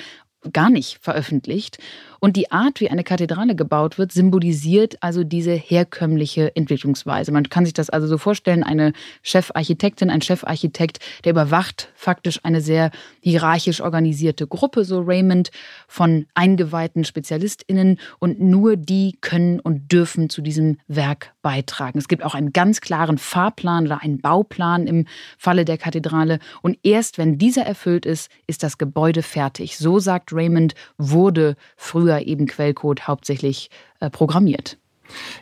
gar 0.52 0.71
nicht 0.71 0.99
veröffentlicht. 1.00 1.78
Und 2.20 2.37
die 2.37 2.50
Art, 2.50 2.80
wie 2.80 2.90
eine 2.90 3.04
Kathedrale 3.04 3.54
gebaut 3.54 3.98
wird, 3.98 4.12
symbolisiert 4.12 4.96
also 5.02 5.25
diese 5.25 5.52
herkömmliche 5.52 6.54
Entwicklungsweise. 6.56 7.30
Man 7.32 7.48
kann 7.48 7.64
sich 7.64 7.75
das 7.75 7.90
also 7.90 8.06
so 8.06 8.18
vorstellen, 8.18 8.64
eine 8.64 8.92
Chefarchitektin, 9.22 10.10
ein 10.10 10.20
Chefarchitekt, 10.20 10.98
der 11.25 11.32
überwacht 11.32 11.92
faktisch 11.94 12.40
eine 12.42 12.60
sehr 12.60 12.90
hierarchisch 13.20 13.80
organisierte 13.80 14.46
Gruppe, 14.46 14.84
so 14.84 15.00
Raymond, 15.00 15.50
von 15.87 16.26
eingeweihten 16.34 17.04
SpezialistInnen 17.04 17.98
und 18.18 18.40
nur 18.40 18.76
die 18.76 19.16
können 19.20 19.60
und 19.60 19.92
dürfen 19.92 20.28
zu 20.28 20.42
diesem 20.42 20.78
Werk 20.88 21.32
beitragen. 21.42 21.98
Es 21.98 22.08
gibt 22.08 22.25
auch 22.25 22.34
einen 22.34 22.52
ganz 22.52 22.80
klaren 22.80 23.18
Fahrplan 23.18 23.87
oder 23.87 24.02
einen 24.02 24.20
Bauplan 24.20 24.87
im 24.87 25.06
Falle 25.37 25.64
der 25.64 25.78
Kathedrale 25.78 26.40
und 26.62 26.78
erst 26.82 27.18
wenn 27.18 27.38
dieser 27.38 27.62
erfüllt 27.62 28.06
ist, 28.06 28.30
ist 28.46 28.62
das 28.62 28.78
Gebäude 28.78 29.22
fertig. 29.22 29.78
So 29.78 29.98
sagt 29.98 30.32
Raymond, 30.32 30.75
wurde 30.96 31.56
früher 31.76 32.07
früher 32.08 32.26
eben 32.26 32.46
Quellcode 32.46 33.06
hauptsächlich 33.06 33.70
äh, 34.00 34.08
programmiert. 34.08 34.78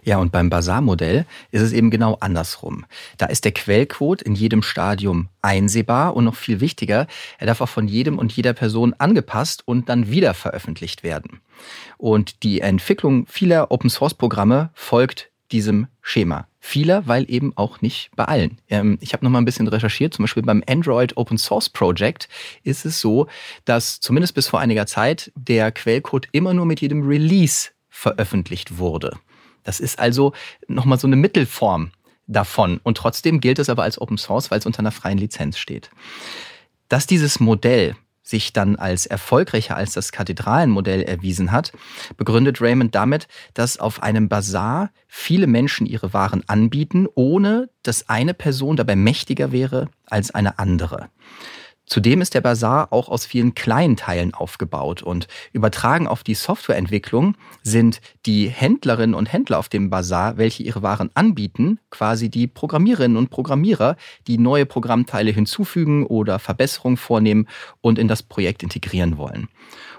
Ja, 0.04 0.18
und 0.18 0.30
beim 0.30 0.48
Basar-Modell 0.48 1.26
ist 1.50 1.62
es 1.62 1.72
eben 1.72 1.90
genau 1.90 2.16
andersrum. 2.20 2.84
Da 3.18 3.26
ist 3.26 3.44
der 3.44 3.52
Quellcode 3.52 4.22
in 4.22 4.36
jedem 4.36 4.62
Stadium 4.62 5.28
einsehbar 5.42 6.14
und 6.14 6.24
noch 6.24 6.36
viel 6.36 6.60
wichtiger, 6.60 7.08
er 7.38 7.46
darf 7.46 7.60
auch 7.60 7.68
von 7.68 7.88
jedem 7.88 8.18
und 8.18 8.32
jeder 8.32 8.52
Person 8.52 8.94
angepasst 8.98 9.62
und 9.66 9.88
dann 9.88 10.08
wieder 10.08 10.34
veröffentlicht 10.34 11.02
werden. 11.02 11.40
Und 11.98 12.44
die 12.44 12.60
Entwicklung 12.60 13.26
vieler 13.26 13.72
Open-Source-Programme 13.72 14.70
folgt 14.74 15.30
diesem 15.50 15.88
Schema. 16.00 16.46
Vieler, 16.66 17.06
weil 17.06 17.30
eben 17.30 17.52
auch 17.56 17.80
nicht 17.80 18.10
bei 18.16 18.24
allen. 18.24 18.58
Ähm, 18.68 18.98
ich 19.00 19.12
habe 19.12 19.24
noch 19.24 19.30
mal 19.30 19.38
ein 19.38 19.44
bisschen 19.44 19.68
recherchiert, 19.68 20.14
zum 20.14 20.24
Beispiel 20.24 20.42
beim 20.42 20.64
Android 20.68 21.16
Open 21.16 21.38
Source 21.38 21.68
Project 21.68 22.28
ist 22.64 22.84
es 22.84 23.00
so, 23.00 23.28
dass 23.64 24.00
zumindest 24.00 24.34
bis 24.34 24.48
vor 24.48 24.58
einiger 24.58 24.84
Zeit 24.84 25.30
der 25.36 25.70
Quellcode 25.70 26.26
immer 26.32 26.54
nur 26.54 26.66
mit 26.66 26.80
jedem 26.80 27.06
Release 27.06 27.68
veröffentlicht 27.88 28.78
wurde. 28.78 29.16
Das 29.62 29.78
ist 29.78 30.00
also 30.00 30.32
nochmal 30.66 30.98
so 30.98 31.06
eine 31.06 31.14
Mittelform 31.14 31.92
davon. 32.26 32.80
Und 32.82 32.96
trotzdem 32.96 33.40
gilt 33.40 33.60
es 33.60 33.70
aber 33.70 33.84
als 33.84 34.00
Open 34.00 34.18
Source, 34.18 34.50
weil 34.50 34.58
es 34.58 34.66
unter 34.66 34.80
einer 34.80 34.90
freien 34.90 35.18
Lizenz 35.18 35.58
steht. 35.58 35.90
Dass 36.88 37.06
dieses 37.06 37.38
Modell 37.38 37.94
sich 38.26 38.52
dann 38.52 38.74
als 38.76 39.06
erfolgreicher 39.06 39.76
als 39.76 39.92
das 39.92 40.10
Kathedralenmodell 40.10 41.02
erwiesen 41.02 41.52
hat, 41.52 41.72
begründet 42.16 42.60
Raymond 42.60 42.94
damit, 42.94 43.28
dass 43.54 43.78
auf 43.78 44.02
einem 44.02 44.28
Bazar 44.28 44.90
viele 45.06 45.46
Menschen 45.46 45.86
ihre 45.86 46.12
Waren 46.12 46.42
anbieten, 46.48 47.06
ohne 47.14 47.70
dass 47.84 48.08
eine 48.08 48.34
Person 48.34 48.76
dabei 48.76 48.96
mächtiger 48.96 49.52
wäre 49.52 49.88
als 50.06 50.32
eine 50.32 50.58
andere. 50.58 51.08
Zudem 51.86 52.20
ist 52.20 52.34
der 52.34 52.40
Bazar 52.40 52.92
auch 52.92 53.08
aus 53.08 53.26
vielen 53.26 53.54
kleinen 53.54 53.96
Teilen 53.96 54.34
aufgebaut 54.34 55.02
und 55.02 55.28
übertragen 55.52 56.08
auf 56.08 56.24
die 56.24 56.34
Softwareentwicklung 56.34 57.36
sind 57.62 58.00
die 58.26 58.48
Händlerinnen 58.48 59.14
und 59.14 59.32
Händler 59.32 59.58
auf 59.58 59.68
dem 59.68 59.88
Bazar, 59.88 60.36
welche 60.36 60.64
ihre 60.64 60.82
Waren 60.82 61.10
anbieten, 61.14 61.78
quasi 61.90 62.28
die 62.28 62.48
Programmiererinnen 62.48 63.16
und 63.16 63.30
Programmierer, 63.30 63.96
die 64.26 64.36
neue 64.36 64.66
Programmteile 64.66 65.30
hinzufügen 65.30 66.04
oder 66.04 66.40
Verbesserungen 66.40 66.96
vornehmen 66.96 67.46
und 67.80 68.00
in 68.00 68.08
das 68.08 68.24
Projekt 68.24 68.64
integrieren 68.64 69.16
wollen. 69.16 69.48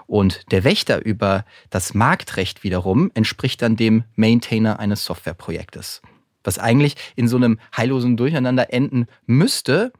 Und 0.06 0.42
der 0.52 0.64
Wächter 0.64 1.04
über 1.04 1.46
das 1.70 1.94
Marktrecht 1.94 2.64
wiederum 2.64 3.10
entspricht 3.14 3.62
dann 3.62 3.76
dem 3.76 4.04
Maintainer 4.14 4.78
eines 4.78 5.06
Softwareprojektes. 5.06 6.02
Was 6.44 6.58
eigentlich 6.58 6.96
in 7.16 7.28
so 7.28 7.36
einem 7.36 7.58
heillosen 7.76 8.16
Durcheinander 8.18 8.72
enden 8.72 9.06
müsste, 9.26 9.92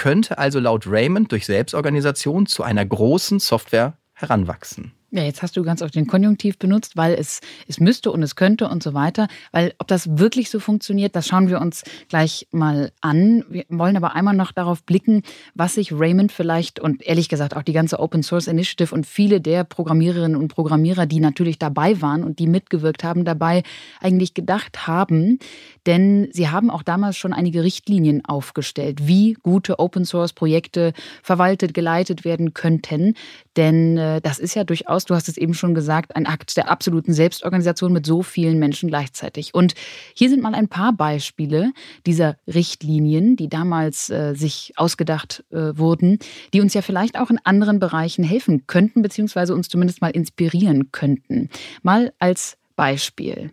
könnte 0.00 0.38
also 0.38 0.60
laut 0.60 0.86
Raymond 0.86 1.30
durch 1.30 1.44
Selbstorganisation 1.44 2.46
zu 2.46 2.62
einer 2.62 2.86
großen 2.86 3.38
Software 3.38 3.98
heranwachsen. 4.14 4.92
Ja, 5.12 5.24
jetzt 5.24 5.42
hast 5.42 5.56
du 5.56 5.64
ganz 5.64 5.82
oft 5.82 5.96
den 5.96 6.06
Konjunktiv 6.06 6.56
benutzt, 6.56 6.96
weil 6.96 7.14
es, 7.14 7.40
es 7.66 7.80
müsste 7.80 8.12
und 8.12 8.22
es 8.22 8.36
könnte 8.36 8.68
und 8.68 8.80
so 8.80 8.94
weiter. 8.94 9.26
Weil 9.50 9.74
ob 9.78 9.88
das 9.88 10.18
wirklich 10.18 10.50
so 10.50 10.60
funktioniert, 10.60 11.16
das 11.16 11.26
schauen 11.26 11.48
wir 11.48 11.60
uns 11.60 11.82
gleich 12.08 12.46
mal 12.52 12.92
an. 13.00 13.44
Wir 13.48 13.64
wollen 13.68 13.96
aber 13.96 14.14
einmal 14.14 14.34
noch 14.34 14.52
darauf 14.52 14.84
blicken, 14.84 15.22
was 15.56 15.74
sich 15.74 15.92
Raymond 15.92 16.30
vielleicht 16.30 16.78
und 16.78 17.04
ehrlich 17.04 17.28
gesagt 17.28 17.56
auch 17.56 17.64
die 17.64 17.72
ganze 17.72 17.98
Open 17.98 18.22
Source 18.22 18.46
Initiative 18.46 18.94
und 18.94 19.04
viele 19.04 19.40
der 19.40 19.64
Programmiererinnen 19.64 20.36
und 20.36 20.46
Programmierer, 20.46 21.06
die 21.06 21.18
natürlich 21.18 21.58
dabei 21.58 22.00
waren 22.00 22.22
und 22.22 22.38
die 22.38 22.46
mitgewirkt 22.46 23.02
haben, 23.02 23.24
dabei 23.24 23.64
eigentlich 24.00 24.34
gedacht 24.34 24.86
haben. 24.86 25.40
Denn 25.86 26.28
sie 26.30 26.50
haben 26.50 26.70
auch 26.70 26.84
damals 26.84 27.16
schon 27.16 27.32
einige 27.32 27.64
Richtlinien 27.64 28.24
aufgestellt, 28.24 29.08
wie 29.08 29.32
gute 29.42 29.80
Open 29.80 30.04
Source 30.04 30.32
Projekte 30.32 30.92
verwaltet, 31.24 31.74
geleitet 31.74 32.24
werden 32.24 32.54
könnten. 32.54 33.14
Denn 33.56 33.96
äh, 33.96 34.20
das 34.20 34.38
ist 34.38 34.54
ja 34.54 34.62
durchaus, 34.62 34.99
du 35.04 35.14
hast 35.14 35.28
es 35.28 35.36
eben 35.36 35.54
schon 35.54 35.74
gesagt, 35.74 36.16
ein 36.16 36.26
Akt 36.26 36.56
der 36.56 36.70
absoluten 36.70 37.12
Selbstorganisation 37.12 37.92
mit 37.92 38.06
so 38.06 38.22
vielen 38.22 38.58
Menschen 38.58 38.88
gleichzeitig. 38.88 39.54
Und 39.54 39.74
hier 40.14 40.28
sind 40.28 40.42
mal 40.42 40.54
ein 40.54 40.68
paar 40.68 40.92
Beispiele 40.92 41.72
dieser 42.06 42.36
Richtlinien, 42.46 43.36
die 43.36 43.48
damals 43.48 44.10
äh, 44.10 44.34
sich 44.34 44.72
ausgedacht 44.76 45.44
äh, 45.50 45.76
wurden, 45.76 46.18
die 46.52 46.60
uns 46.60 46.74
ja 46.74 46.82
vielleicht 46.82 47.18
auch 47.18 47.30
in 47.30 47.38
anderen 47.44 47.78
Bereichen 47.78 48.24
helfen 48.24 48.66
könnten, 48.66 49.02
beziehungsweise 49.02 49.54
uns 49.54 49.68
zumindest 49.68 50.00
mal 50.00 50.10
inspirieren 50.10 50.92
könnten. 50.92 51.48
Mal 51.82 52.12
als 52.18 52.56
Beispiel. 52.76 53.52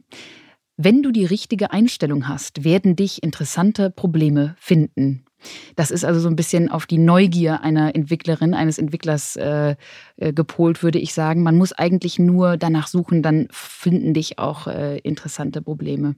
Wenn 0.78 1.02
du 1.02 1.12
die 1.12 1.26
richtige 1.26 1.72
Einstellung 1.72 2.28
hast, 2.28 2.64
werden 2.64 2.96
dich 2.96 3.24
interessante 3.24 3.90
Probleme 3.90 4.56
finden. 4.60 5.27
Das 5.76 5.92
ist 5.92 6.04
also 6.04 6.20
so 6.20 6.28
ein 6.28 6.36
bisschen 6.36 6.70
auf 6.70 6.86
die 6.86 6.98
Neugier 6.98 7.62
einer 7.62 7.96
Entwicklerin, 7.96 8.54
eines 8.54 8.78
Entwicklers 8.78 9.36
äh, 9.36 9.76
äh, 10.18 10.34
gepolt, 10.34 10.84
würde 10.84 11.00
ich 11.00 11.14
sagen. 11.14 11.44
Man 11.44 11.58
muss 11.58 11.74
eigentlich 11.74 12.20
nur 12.20 12.58
danach 12.58 12.88
suchen, 12.88 13.22
dann 13.22 13.48
finden 13.52 14.14
dich 14.14 14.40
auch 14.40 14.68
äh, 14.68 14.98
interessante 15.00 15.62
Probleme. 15.62 16.16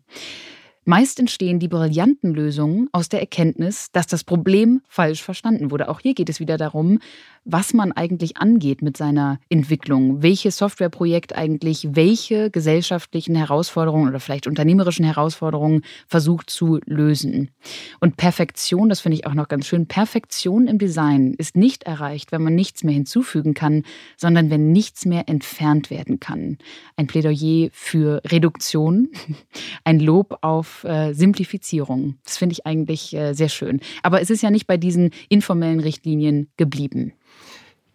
Meist 0.90 1.20
entstehen 1.20 1.60
die 1.60 1.68
brillanten 1.68 2.34
Lösungen 2.34 2.90
aus 2.94 3.10
der 3.10 3.20
Erkenntnis, 3.20 3.92
dass 3.92 4.08
das 4.08 4.24
Problem 4.24 4.82
falsch 4.88 5.22
verstanden 5.22 5.70
wurde. 5.70 5.88
Auch 5.88 6.00
hier 6.00 6.16
geht 6.16 6.30
es 6.30 6.40
wieder 6.40 6.58
darum, 6.58 6.98
was 7.46 7.76
man 7.76 7.92
eigentlich 7.92 8.38
angeht 8.38 8.82
mit 8.82 8.98
seiner 8.98 9.40
Entwicklung, 9.50 10.24
welches 10.24 10.58
Softwareprojekt 10.58 11.36
eigentlich 11.36 11.90
welche 11.92 12.50
gesellschaftlichen 12.50 13.36
Herausforderungen 13.36 14.10
oder 14.10 14.20
vielleicht 14.20 14.48
unternehmerischen 14.48 15.06
Herausforderungen 15.06 15.84
versucht 16.08 16.50
zu 16.50 16.80
lösen. 16.86 17.52
Und 18.00 18.18
Perfektion, 18.18 18.90
das 18.90 19.00
finde 19.00 19.18
ich 19.18 19.28
auch 19.28 19.36
noch 19.36 19.48
ganz 19.48 19.68
schön, 19.68 19.86
Perfektion 19.86 20.68
im 20.68 20.80
Design 20.80 21.36
ist 21.38 21.56
nicht 21.56 21.84
erreicht, 21.84 22.32
wenn 22.32 22.42
man 22.42 22.56
nichts 22.56 22.84
mehr 22.84 22.96
hinzufügen 22.96 23.54
kann, 23.54 23.84
sondern 24.18 24.50
wenn 24.50 24.72
nichts 24.72 25.06
mehr 25.06 25.30
entfernt 25.30 25.92
werden 25.92 26.20
kann. 26.20 26.58
Ein 26.98 27.06
Plädoyer 27.06 27.70
für 27.72 28.22
Reduktion, 28.26 29.10
ein 29.84 30.00
Lob 30.00 30.40
auf 30.42 30.79
äh, 30.84 31.14
Simplifizierung. 31.14 32.16
Das 32.24 32.38
finde 32.38 32.54
ich 32.54 32.66
eigentlich 32.66 33.16
äh, 33.16 33.34
sehr 33.34 33.50
schön. 33.50 33.82
Aber 34.04 34.22
es 34.22 34.30
ist 34.30 34.42
ja 34.42 34.52
nicht 34.52 34.68
bei 34.68 34.78
diesen 34.78 35.12
informellen 35.30 35.80
Richtlinien 35.80 36.50
geblieben. 36.58 37.14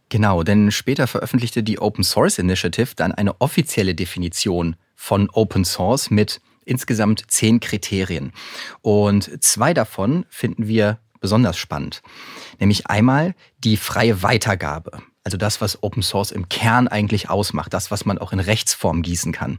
Genau, 0.09 0.43
denn 0.43 0.71
später 0.71 1.07
veröffentlichte 1.07 1.63
die 1.63 1.79
Open 1.81 2.05
Source 2.05 2.39
Initiative 2.39 2.95
dann 2.95 3.13
eine 3.13 3.41
offizielle 3.41 3.95
Definition 3.95 4.77
von 4.95 5.29
Open 5.31 5.65
Source 5.65 6.11
mit 6.11 6.41
insgesamt 6.65 7.25
zehn 7.29 7.61
Kriterien. 7.61 8.33
Und 8.81 9.43
zwei 9.43 9.75
davon 9.75 10.25
finden 10.29 10.69
wir 10.69 10.99
besonders 11.21 11.57
spannend. 11.57 12.03
Nämlich 12.61 12.87
einmal 12.87 13.35
die 13.59 13.77
freie 13.77 14.23
Weitergabe. 14.23 15.03
Also 15.25 15.39
das, 15.39 15.63
was 15.63 15.83
Open 15.83 16.03
Source 16.03 16.31
im 16.31 16.51
Kern 16.51 16.87
eigentlich 16.87 17.31
ausmacht, 17.31 17.73
das, 17.73 17.91
was 17.91 18.05
man 18.05 18.19
auch 18.19 18.33
in 18.33 18.41
Rechtsform 18.41 19.01
gießen 19.01 19.33
kann, 19.33 19.59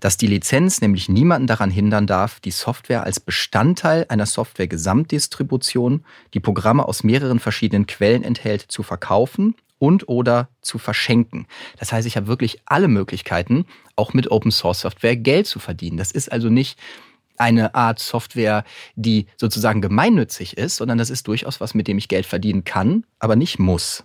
dass 0.00 0.16
die 0.16 0.26
Lizenz 0.26 0.80
nämlich 0.80 1.08
niemanden 1.08 1.46
daran 1.46 1.70
hindern 1.70 2.08
darf, 2.08 2.40
die 2.40 2.50
Software 2.50 3.04
als 3.04 3.20
Bestandteil 3.20 4.06
einer 4.08 4.26
Software-Gesamtdistribution, 4.26 6.04
die 6.34 6.40
Programme 6.40 6.86
aus 6.86 7.04
mehreren 7.04 7.38
verschiedenen 7.38 7.86
Quellen 7.86 8.24
enthält, 8.24 8.62
zu 8.62 8.82
verkaufen 8.82 9.54
und 9.78 10.08
oder 10.08 10.48
zu 10.62 10.78
verschenken. 10.78 11.46
Das 11.78 11.92
heißt, 11.92 12.06
ich 12.08 12.16
habe 12.16 12.26
wirklich 12.26 12.60
alle 12.66 12.88
Möglichkeiten, 12.88 13.66
auch 13.94 14.14
mit 14.14 14.32
Open 14.32 14.50
Source 14.50 14.80
Software 14.80 15.16
Geld 15.16 15.46
zu 15.46 15.60
verdienen. 15.60 15.96
Das 15.96 16.10
ist 16.10 16.32
also 16.32 16.48
nicht 16.48 16.76
eine 17.36 17.74
Art 17.74 18.00
Software, 18.00 18.64
die 18.96 19.26
sozusagen 19.36 19.80
gemeinnützig 19.80 20.56
ist, 20.56 20.76
sondern 20.76 20.98
das 20.98 21.10
ist 21.10 21.28
durchaus 21.28 21.60
was, 21.60 21.74
mit 21.74 21.86
dem 21.86 21.98
ich 21.98 22.08
Geld 22.08 22.26
verdienen 22.26 22.64
kann, 22.64 23.04
aber 23.20 23.36
nicht 23.36 23.58
muss. 23.58 24.04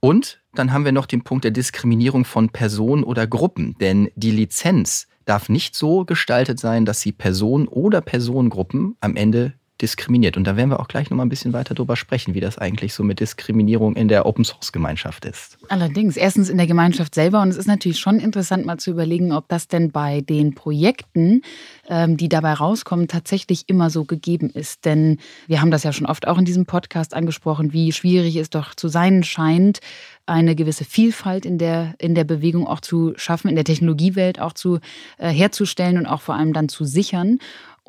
Und 0.00 0.40
dann 0.54 0.72
haben 0.72 0.84
wir 0.84 0.92
noch 0.92 1.06
den 1.06 1.22
Punkt 1.22 1.44
der 1.44 1.50
Diskriminierung 1.50 2.24
von 2.24 2.48
Personen 2.48 3.04
oder 3.04 3.26
Gruppen, 3.26 3.76
denn 3.80 4.10
die 4.16 4.30
Lizenz 4.30 5.06
darf 5.26 5.48
nicht 5.48 5.76
so 5.76 6.04
gestaltet 6.04 6.58
sein, 6.58 6.84
dass 6.84 7.00
sie 7.00 7.12
Personen 7.12 7.68
oder 7.68 8.00
Personengruppen 8.00 8.96
am 9.00 9.16
Ende 9.16 9.54
diskriminiert. 9.82 10.36
Und 10.36 10.44
da 10.44 10.56
werden 10.56 10.70
wir 10.70 10.80
auch 10.80 10.88
gleich 10.88 11.10
nochmal 11.10 11.26
ein 11.26 11.30
bisschen 11.30 11.52
weiter 11.52 11.74
drüber 11.74 11.96
sprechen, 11.96 12.34
wie 12.34 12.40
das 12.40 12.58
eigentlich 12.58 12.94
so 12.94 13.02
mit 13.02 13.20
Diskriminierung 13.20 13.96
in 13.96 14.08
der 14.08 14.26
Open 14.26 14.44
Source 14.44 14.72
Gemeinschaft 14.72 15.24
ist. 15.24 15.58
Allerdings, 15.68 16.16
erstens 16.16 16.48
in 16.48 16.58
der 16.58 16.66
Gemeinschaft 16.66 17.14
selber 17.14 17.42
und 17.42 17.48
es 17.48 17.56
ist 17.56 17.66
natürlich 17.66 17.98
schon 17.98 18.20
interessant 18.20 18.66
mal 18.66 18.78
zu 18.78 18.90
überlegen, 18.90 19.32
ob 19.32 19.48
das 19.48 19.68
denn 19.68 19.90
bei 19.90 20.20
den 20.20 20.54
Projekten, 20.54 21.42
ähm, 21.88 22.16
die 22.16 22.28
dabei 22.28 22.54
rauskommen, 22.54 23.08
tatsächlich 23.08 23.64
immer 23.68 23.90
so 23.90 24.04
gegeben 24.04 24.50
ist. 24.50 24.84
Denn 24.84 25.18
wir 25.46 25.60
haben 25.60 25.70
das 25.70 25.82
ja 25.82 25.92
schon 25.92 26.06
oft 26.06 26.26
auch 26.28 26.38
in 26.38 26.44
diesem 26.44 26.66
Podcast 26.66 27.14
angesprochen, 27.14 27.72
wie 27.72 27.92
schwierig 27.92 28.36
es 28.36 28.50
doch 28.50 28.74
zu 28.74 28.88
sein 28.88 29.22
scheint, 29.22 29.80
eine 30.26 30.54
gewisse 30.54 30.84
Vielfalt 30.84 31.44
in 31.44 31.58
der, 31.58 31.94
in 31.98 32.14
der 32.14 32.24
Bewegung 32.24 32.66
auch 32.66 32.80
zu 32.80 33.12
schaffen, 33.16 33.48
in 33.48 33.56
der 33.56 33.64
Technologiewelt 33.64 34.40
auch 34.40 34.52
zu 34.52 34.78
äh, 35.18 35.28
herzustellen 35.28 35.98
und 35.98 36.06
auch 36.06 36.20
vor 36.20 36.36
allem 36.36 36.52
dann 36.52 36.68
zu 36.68 36.84
sichern. 36.84 37.38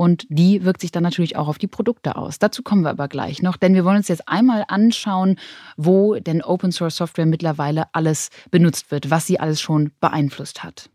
Und 0.01 0.25
die 0.29 0.65
wirkt 0.65 0.81
sich 0.81 0.89
dann 0.89 1.03
natürlich 1.03 1.35
auch 1.35 1.47
auf 1.47 1.59
die 1.59 1.67
Produkte 1.67 2.15
aus. 2.15 2.39
Dazu 2.39 2.63
kommen 2.63 2.81
wir 2.81 2.89
aber 2.89 3.07
gleich 3.07 3.43
noch, 3.43 3.55
denn 3.55 3.75
wir 3.75 3.85
wollen 3.85 3.97
uns 3.97 4.07
jetzt 4.07 4.27
einmal 4.27 4.65
anschauen, 4.67 5.35
wo 5.77 6.15
denn 6.15 6.41
Open 6.41 6.71
Source 6.71 6.95
Software 6.95 7.27
mittlerweile 7.27 7.83
alles 7.93 8.31
benutzt 8.49 8.89
wird, 8.89 9.11
was 9.11 9.27
sie 9.27 9.39
alles 9.39 9.61
schon 9.61 9.91
beeinflusst 9.99 10.63
hat. 10.63 10.89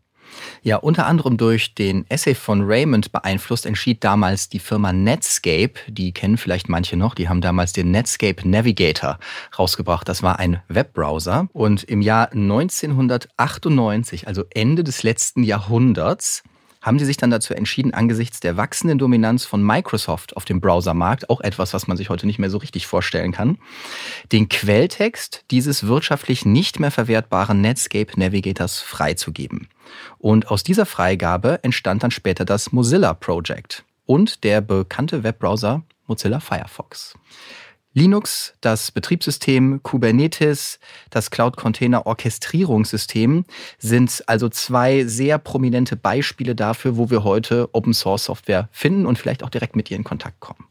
Ja, 0.61 0.75
unter 0.75 1.05
anderem 1.05 1.37
durch 1.37 1.73
den 1.73 2.05
Essay 2.09 2.35
von 2.35 2.63
Raymond 2.65 3.13
beeinflusst 3.13 3.65
entschied 3.65 4.03
damals 4.03 4.49
die 4.49 4.59
Firma 4.59 4.91
Netscape, 4.91 5.75
die 5.87 6.11
kennen 6.11 6.35
vielleicht 6.35 6.67
manche 6.67 6.97
noch, 6.97 7.15
die 7.15 7.29
haben 7.29 7.39
damals 7.39 7.71
den 7.71 7.91
Netscape 7.91 8.45
Navigator 8.45 9.19
rausgebracht. 9.57 10.09
Das 10.09 10.21
war 10.21 10.37
ein 10.37 10.61
Webbrowser 10.67 11.47
und 11.53 11.85
im 11.85 12.01
Jahr 12.01 12.33
1998, 12.33 14.27
also 14.27 14.43
Ende 14.53 14.83
des 14.83 15.03
letzten 15.03 15.43
Jahrhunderts, 15.43 16.43
haben 16.87 16.99
sie 16.99 17.05
sich 17.05 17.17
dann 17.17 17.29
dazu 17.29 17.53
entschieden, 17.53 17.93
angesichts 17.93 18.39
der 18.39 18.55
wachsenden 18.55 18.97
Dominanz 18.97 19.45
von 19.45 19.61
Microsoft 19.61 20.37
auf 20.37 20.45
dem 20.45 20.61
Browsermarkt, 20.61 21.29
auch 21.29 21.41
etwas, 21.41 21.73
was 21.73 21.87
man 21.87 21.97
sich 21.97 22.09
heute 22.09 22.25
nicht 22.25 22.39
mehr 22.39 22.49
so 22.49 22.57
richtig 22.57 22.87
vorstellen 22.87 23.33
kann, 23.33 23.57
den 24.31 24.47
Quelltext 24.47 25.43
dieses 25.51 25.85
wirtschaftlich 25.85 26.45
nicht 26.45 26.79
mehr 26.79 26.89
verwertbaren 26.89 27.59
Netscape 27.59 28.17
Navigators 28.17 28.79
freizugeben. 28.79 29.67
Und 30.17 30.49
aus 30.49 30.63
dieser 30.63 30.85
Freigabe 30.85 31.59
entstand 31.61 32.03
dann 32.03 32.11
später 32.11 32.45
das 32.45 32.71
Mozilla 32.71 33.13
Project 33.13 33.83
und 34.05 34.45
der 34.45 34.61
bekannte 34.61 35.23
Webbrowser 35.23 35.83
Mozilla 36.07 36.39
Firefox. 36.39 37.15
Linux, 37.97 38.53
das 38.61 38.91
Betriebssystem, 38.91 39.81
Kubernetes, 39.81 40.79
das 41.09 41.31
Cloud-Container-Orchestrierungssystem 41.31 43.45
sind 43.79 44.23
also 44.27 44.49
zwei 44.49 45.05
sehr 45.05 45.39
prominente 45.39 45.95
Beispiele 45.95 46.53
dafür, 46.53 46.97
wo 46.97 47.09
wir 47.09 47.23
heute 47.23 47.73
Open-Source-Software 47.73 48.69
finden 48.71 49.07
und 49.07 49.17
vielleicht 49.17 49.41
auch 49.41 49.49
direkt 49.49 49.75
mit 49.75 49.89
ihr 49.89 49.97
in 49.97 50.03
Kontakt 50.03 50.39
kommen. 50.41 50.67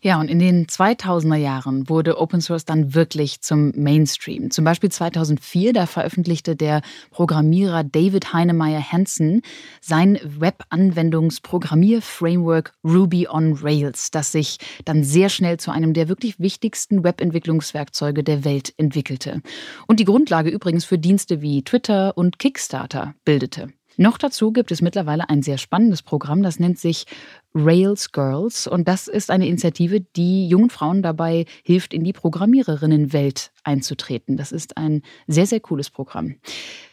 Ja, 0.00 0.20
und 0.20 0.28
in 0.28 0.38
den 0.38 0.66
2000er 0.66 1.34
Jahren 1.36 1.88
wurde 1.88 2.18
Open 2.18 2.40
Source 2.40 2.64
dann 2.64 2.94
wirklich 2.94 3.40
zum 3.40 3.72
Mainstream. 3.74 4.48
Zum 4.50 4.64
Beispiel 4.64 4.90
2004, 4.90 5.72
da 5.72 5.86
veröffentlichte 5.86 6.54
der 6.54 6.82
Programmierer 7.10 7.82
David 7.82 8.32
Heinemeier 8.32 8.80
Hansen 8.80 9.42
sein 9.80 10.20
Web-Anwendungsprogrammierframework 10.22 12.74
Ruby 12.84 13.26
on 13.28 13.58
Rails, 13.60 14.12
das 14.12 14.30
sich 14.32 14.58
dann 14.84 15.02
sehr 15.02 15.30
schnell 15.30 15.58
zu 15.58 15.72
einem 15.72 15.94
der 15.94 16.08
wirklich 16.08 16.38
wichtigsten 16.38 17.02
Webentwicklungswerkzeuge 17.02 18.22
der 18.22 18.44
Welt 18.44 18.72
entwickelte. 18.76 19.42
Und 19.86 20.00
die 20.00 20.04
Grundlage 20.04 20.50
übrigens 20.50 20.84
für 20.84 20.98
Dienste 20.98 21.40
wie 21.42 21.64
Twitter 21.64 22.16
und 22.16 22.38
Kickstarter 22.38 23.14
bildete. 23.24 23.72
Noch 24.00 24.16
dazu 24.16 24.52
gibt 24.52 24.70
es 24.70 24.80
mittlerweile 24.80 25.28
ein 25.28 25.42
sehr 25.42 25.58
spannendes 25.58 26.02
Programm, 26.02 26.44
das 26.44 26.60
nennt 26.60 26.78
sich 26.78 27.04
Rails 27.52 28.12
Girls. 28.12 28.68
Und 28.68 28.86
das 28.86 29.08
ist 29.08 29.28
eine 29.28 29.48
Initiative, 29.48 30.00
die 30.00 30.46
jungen 30.46 30.70
Frauen 30.70 31.02
dabei 31.02 31.46
hilft, 31.64 31.92
in 31.92 32.04
die 32.04 32.12
Programmiererinnenwelt 32.12 33.50
einzutreten. 33.64 34.36
Das 34.36 34.52
ist 34.52 34.76
ein 34.76 35.02
sehr, 35.26 35.46
sehr 35.46 35.58
cooles 35.58 35.90
Programm. 35.90 36.36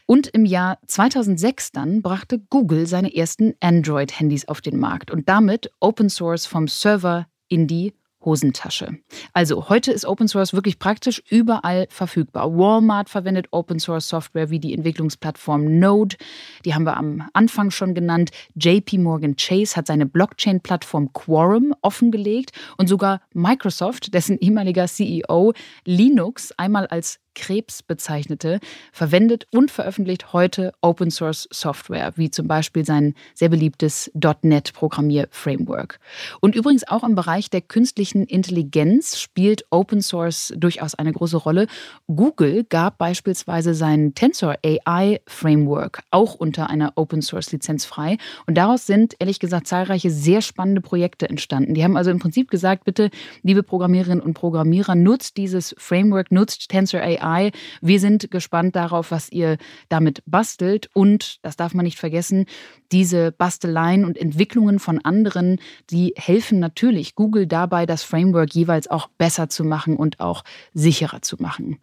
Und 0.07 0.27
im 0.29 0.45
Jahr 0.45 0.79
2006 0.87 1.73
dann 1.73 2.01
brachte 2.01 2.39
Google 2.49 2.87
seine 2.87 3.15
ersten 3.15 3.53
Android-Handys 3.59 4.47
auf 4.47 4.61
den 4.61 4.79
Markt 4.79 5.11
und 5.11 5.29
damit 5.29 5.69
Open 5.79 6.09
Source 6.09 6.47
vom 6.47 6.67
Server 6.67 7.27
in 7.49 7.67
die 7.67 7.93
Hosentasche. 8.25 8.97
Also 9.33 9.69
heute 9.69 9.91
ist 9.91 10.05
Open 10.05 10.27
Source 10.27 10.53
wirklich 10.53 10.79
praktisch 10.79 11.21
überall 11.29 11.88
verfügbar. 11.89 12.57
Walmart 12.57 13.09
verwendet 13.09 13.47
Open 13.51 13.79
Source 13.79 14.09
Software 14.09 14.49
wie 14.49 14.59
die 14.59 14.73
Entwicklungsplattform 14.73 15.79
Node. 15.79 16.17
Die 16.65 16.73
haben 16.73 16.83
wir 16.83 16.97
am 16.97 17.29
Anfang 17.33 17.71
schon 17.71 17.93
genannt. 17.93 18.31
JP 18.55 18.97
Morgan 18.97 19.35
Chase 19.35 19.75
hat 19.75 19.88
seine 19.88 20.05
Blockchain-Plattform 20.05 21.13
Quorum 21.13 21.73
offengelegt 21.81 22.51
und 22.77 22.88
sogar 22.88 23.21
Microsoft, 23.33 24.13
dessen 24.13 24.39
ehemaliger 24.39 24.88
CEO 24.88 25.53
Linux 25.85 26.51
einmal 26.57 26.88
als 26.88 27.19
Krebs 27.36 27.84
bezeichnete, 27.84 28.60
verwendet 28.91 29.45
und 29.52 29.69
veröffentlicht 29.69 30.34
heute 30.34 30.71
Open 30.82 31.12
Source 31.12 31.48
Software, 31.52 32.13
wie 32.15 32.32
zum 32.32 32.48
Beispiel 32.48 32.86
sein 32.86 33.13
sehr 33.36 33.50
beliebtes 33.50 34.12
.NET 34.41 34.74
Programmierframework. 34.74 36.00
Und 36.41 36.56
übrigens 36.56 36.88
auch 36.88 37.04
im 37.04 37.13
Bereich 37.13 37.50
der 37.50 37.62
künstlichen 37.62 38.24
Intelligenz 38.24 39.19
spielt 39.19 39.65
Open 39.69 40.02
Source 40.02 40.54
durchaus 40.58 40.95
eine 40.95 41.12
große 41.12 41.38
Rolle. 41.38 41.67
Google 42.08 42.63
gab 42.63 42.98
beispielsweise 42.98 43.74
sein 43.74 44.15
Tensor 44.15 44.56
AI 44.65 45.19
Framework 45.28 46.02
auch 46.12 46.34
unter 46.36 46.69
einer 46.69 46.93
Open 46.95 47.21
Source 47.21 47.52
Lizenz 47.52 47.86
frei 47.86 48.17
und 48.48 48.56
daraus 48.56 48.86
sind 48.88 49.15
ehrlich 49.19 49.39
gesagt 49.39 49.67
zahlreiche 49.67 50.10
sehr 50.10 50.41
spannende 50.41 50.82
Projekte 50.82 51.30
entstanden. 51.30 51.74
Die 51.74 51.84
haben 51.84 51.98
also 51.98 52.12
im 52.12 52.19
Prinzip 52.19 52.50
gesagt, 52.50 52.86
bitte, 52.86 53.10
liebe 53.43 53.63
Programmiererinnen 53.63 54.21
und 54.24 54.34
Programmierer, 54.34 54.95
nutzt 54.95 55.38
dieses 55.38 55.76
Framework, 55.78 56.32
nutzt 56.32 56.69
Tensor 56.69 57.02
AI 57.02 57.24
AI. 57.25 57.51
Wir 57.81 57.99
sind 57.99 58.31
gespannt 58.31 58.75
darauf, 58.75 59.11
was 59.11 59.31
ihr 59.31 59.57
damit 59.89 60.21
bastelt. 60.25 60.89
Und, 60.93 61.39
das 61.41 61.55
darf 61.55 61.73
man 61.73 61.85
nicht 61.85 61.99
vergessen, 61.99 62.45
diese 62.91 63.31
Basteleien 63.31 64.05
und 64.05 64.17
Entwicklungen 64.17 64.79
von 64.79 65.03
anderen, 65.03 65.59
die 65.89 66.13
helfen 66.15 66.59
natürlich 66.59 67.15
Google 67.15 67.47
dabei, 67.47 67.85
das 67.85 68.03
Framework 68.03 68.53
jeweils 68.53 68.89
auch 68.89 69.07
besser 69.17 69.49
zu 69.49 69.63
machen 69.63 69.97
und 69.97 70.19
auch 70.19 70.43
sicherer 70.73 71.21
zu 71.21 71.38
machen. 71.39 71.79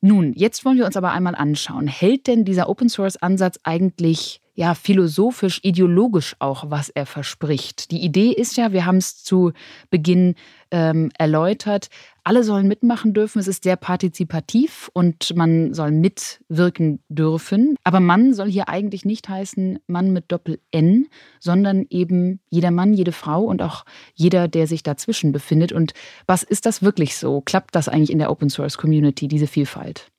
Nun, 0.00 0.32
jetzt 0.34 0.64
wollen 0.64 0.78
wir 0.78 0.86
uns 0.86 0.96
aber 0.96 1.10
einmal 1.10 1.34
anschauen, 1.34 1.88
hält 1.88 2.28
denn 2.28 2.44
dieser 2.44 2.68
Open 2.68 2.88
Source 2.88 3.16
Ansatz 3.16 3.58
eigentlich 3.64 4.40
ja 4.58 4.74
philosophisch, 4.74 5.60
ideologisch 5.62 6.34
auch, 6.40 6.64
was 6.68 6.88
er 6.88 7.06
verspricht? 7.06 7.92
Die 7.92 8.04
Idee 8.04 8.32
ist 8.32 8.56
ja, 8.56 8.72
wir 8.72 8.86
haben 8.86 8.96
es 8.96 9.22
zu 9.22 9.52
Beginn 9.88 10.34
ähm, 10.72 11.12
erläutert, 11.16 11.90
alle 12.24 12.42
sollen 12.42 12.66
mitmachen 12.66 13.14
dürfen. 13.14 13.38
Es 13.38 13.46
ist 13.46 13.62
sehr 13.62 13.76
partizipativ 13.76 14.90
und 14.92 15.36
man 15.36 15.74
soll 15.74 15.92
mitwirken 15.92 16.98
dürfen. 17.08 17.76
Aber 17.84 18.00
Mann 18.00 18.34
soll 18.34 18.50
hier 18.50 18.68
eigentlich 18.68 19.04
nicht 19.04 19.28
heißen 19.28 19.78
Mann 19.86 20.12
mit 20.12 20.24
Doppel-N, 20.32 21.06
sondern 21.38 21.86
eben 21.88 22.40
jeder 22.50 22.72
Mann, 22.72 22.94
jede 22.94 23.12
Frau 23.12 23.44
und 23.44 23.62
auch 23.62 23.84
jeder, 24.16 24.48
der 24.48 24.66
sich 24.66 24.82
dazwischen 24.82 25.30
befindet. 25.30 25.70
Und 25.70 25.94
was 26.26 26.42
ist 26.42 26.66
das 26.66 26.82
wirklich 26.82 27.16
so? 27.16 27.42
Klappt 27.42 27.76
das 27.76 27.88
eigentlich 27.88 28.10
in 28.10 28.18
der 28.18 28.32
Open 28.32 28.50
Source 28.50 28.76
Community, 28.76 29.28
diese 29.28 29.46
Vielfalt? 29.46 30.10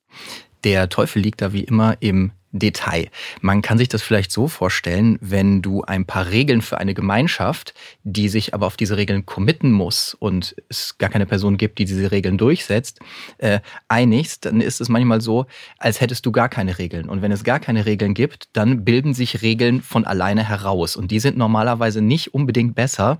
Der 0.64 0.88
Teufel 0.88 1.20
liegt 1.20 1.42
da 1.42 1.52
wie 1.52 1.64
immer 1.64 1.98
im 2.00 2.32
Detail. 2.52 3.08
Man 3.40 3.62
kann 3.62 3.78
sich 3.78 3.88
das 3.88 4.02
vielleicht 4.02 4.32
so 4.32 4.48
vorstellen, 4.48 5.18
wenn 5.20 5.62
du 5.62 5.82
ein 5.82 6.04
paar 6.04 6.30
Regeln 6.30 6.62
für 6.62 6.78
eine 6.78 6.94
Gemeinschaft, 6.94 7.74
die 8.02 8.28
sich 8.28 8.54
aber 8.54 8.66
auf 8.66 8.76
diese 8.76 8.96
Regeln 8.96 9.24
committen 9.24 9.70
muss 9.70 10.14
und 10.14 10.56
es 10.68 10.98
gar 10.98 11.10
keine 11.10 11.26
Person 11.26 11.56
gibt, 11.56 11.78
die 11.78 11.84
diese 11.84 12.10
Regeln 12.10 12.38
durchsetzt, 12.38 12.98
äh, 13.38 13.60
einigst, 13.88 14.46
dann 14.46 14.60
ist 14.60 14.80
es 14.80 14.88
manchmal 14.88 15.20
so, 15.20 15.46
als 15.78 16.00
hättest 16.00 16.26
du 16.26 16.32
gar 16.32 16.48
keine 16.48 16.78
Regeln. 16.78 17.08
Und 17.08 17.22
wenn 17.22 17.32
es 17.32 17.44
gar 17.44 17.60
keine 17.60 17.86
Regeln 17.86 18.14
gibt, 18.14 18.48
dann 18.52 18.84
bilden 18.84 19.14
sich 19.14 19.42
Regeln 19.42 19.80
von 19.82 20.04
alleine 20.04 20.48
heraus. 20.48 20.96
Und 20.96 21.10
die 21.12 21.20
sind 21.20 21.36
normalerweise 21.36 22.02
nicht 22.02 22.34
unbedingt 22.34 22.74
besser 22.74 23.18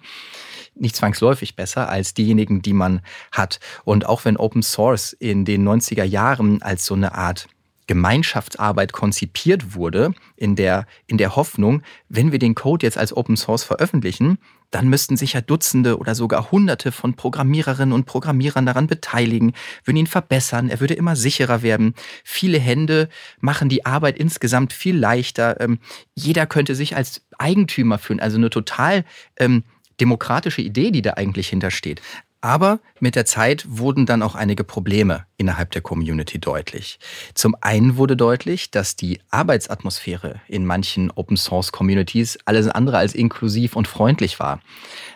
nicht 0.77 0.97
zwangsläufig 0.97 1.57
besser 1.57 1.89
als 1.89 2.15
diejenigen, 2.15 2.63
die 2.63 2.73
man 2.73 3.03
hat. 3.33 3.61
Und 3.85 4.07
auch 4.07 4.25
wenn 4.25 4.37
Open 4.37 4.63
Source 4.63 5.13
in 5.13 5.45
den 5.45 5.69
90er 5.69 6.05
Jahren 6.05 6.63
als 6.63 6.87
so 6.87 6.95
eine 6.95 7.15
Art 7.15 7.49
Gemeinschaftsarbeit 7.91 8.93
konzipiert 8.93 9.75
wurde, 9.75 10.15
in 10.37 10.55
der, 10.55 10.87
in 11.09 11.19
der 11.19 11.35
Hoffnung, 11.35 11.83
wenn 12.09 12.31
wir 12.31 12.39
den 12.39 12.55
Code 12.55 12.87
jetzt 12.87 12.97
als 12.97 13.13
Open 13.17 13.37
Source 13.37 13.65
veröffentlichen, 13.65 14.39
dann 14.71 14.87
müssten 14.87 15.17
sich 15.17 15.33
ja 15.33 15.41
Dutzende 15.41 15.99
oder 15.99 16.15
sogar 16.15 16.53
Hunderte 16.53 16.93
von 16.93 17.15
Programmiererinnen 17.15 17.93
und 17.93 18.07
Programmierern 18.07 18.65
daran 18.65 18.87
beteiligen, 18.87 19.55
würden 19.83 19.97
ihn 19.97 20.07
verbessern, 20.07 20.69
er 20.69 20.79
würde 20.79 20.95
immer 20.95 21.17
sicherer 21.17 21.63
werden. 21.63 21.95
Viele 22.23 22.61
Hände 22.61 23.09
machen 23.41 23.69
die 23.69 23.85
Arbeit 23.85 24.19
insgesamt 24.19 24.73
viel 24.73 24.97
leichter. 24.97 25.61
Ähm, 25.61 25.81
jeder 26.15 26.47
könnte 26.47 26.77
sich 26.77 26.95
als 26.95 27.23
Eigentümer 27.39 27.99
fühlen, 27.99 28.21
also 28.21 28.37
eine 28.37 28.51
total 28.51 29.05
ähm, 29.37 29.65
demokratische 30.01 30.63
Idee, 30.63 30.93
die 30.93 31.03
da 31.03 31.15
eigentlich 31.15 31.49
hintersteht. 31.49 32.01
Aber 32.43 32.81
mit 33.01 33.17
der 33.17 33.27
Zeit 33.27 33.67
wurden 33.69 34.07
dann 34.07 34.23
auch 34.23 34.35
einige 34.35 34.65
Probleme 34.65 35.27
innerhalb 35.37 35.73
der 35.73 35.83
Community 35.83 36.39
deutlich. 36.39 36.99
Zum 37.35 37.55
einen 37.61 37.97
wurde 37.97 38.17
deutlich, 38.17 38.71
dass 38.71 38.97
die 38.97 39.21
Arbeitsatmosphäre 39.31 40.41
in 40.49 40.65
manchen 40.65 41.11
Open 41.11 41.37
Source 41.37 41.71
Communities 41.71 42.39
alles 42.47 42.69
andere 42.69 42.97
als 42.97 43.15
inklusiv 43.15 43.77
und 43.77 43.89
freundlich 43.89 44.41
war. 44.41 44.61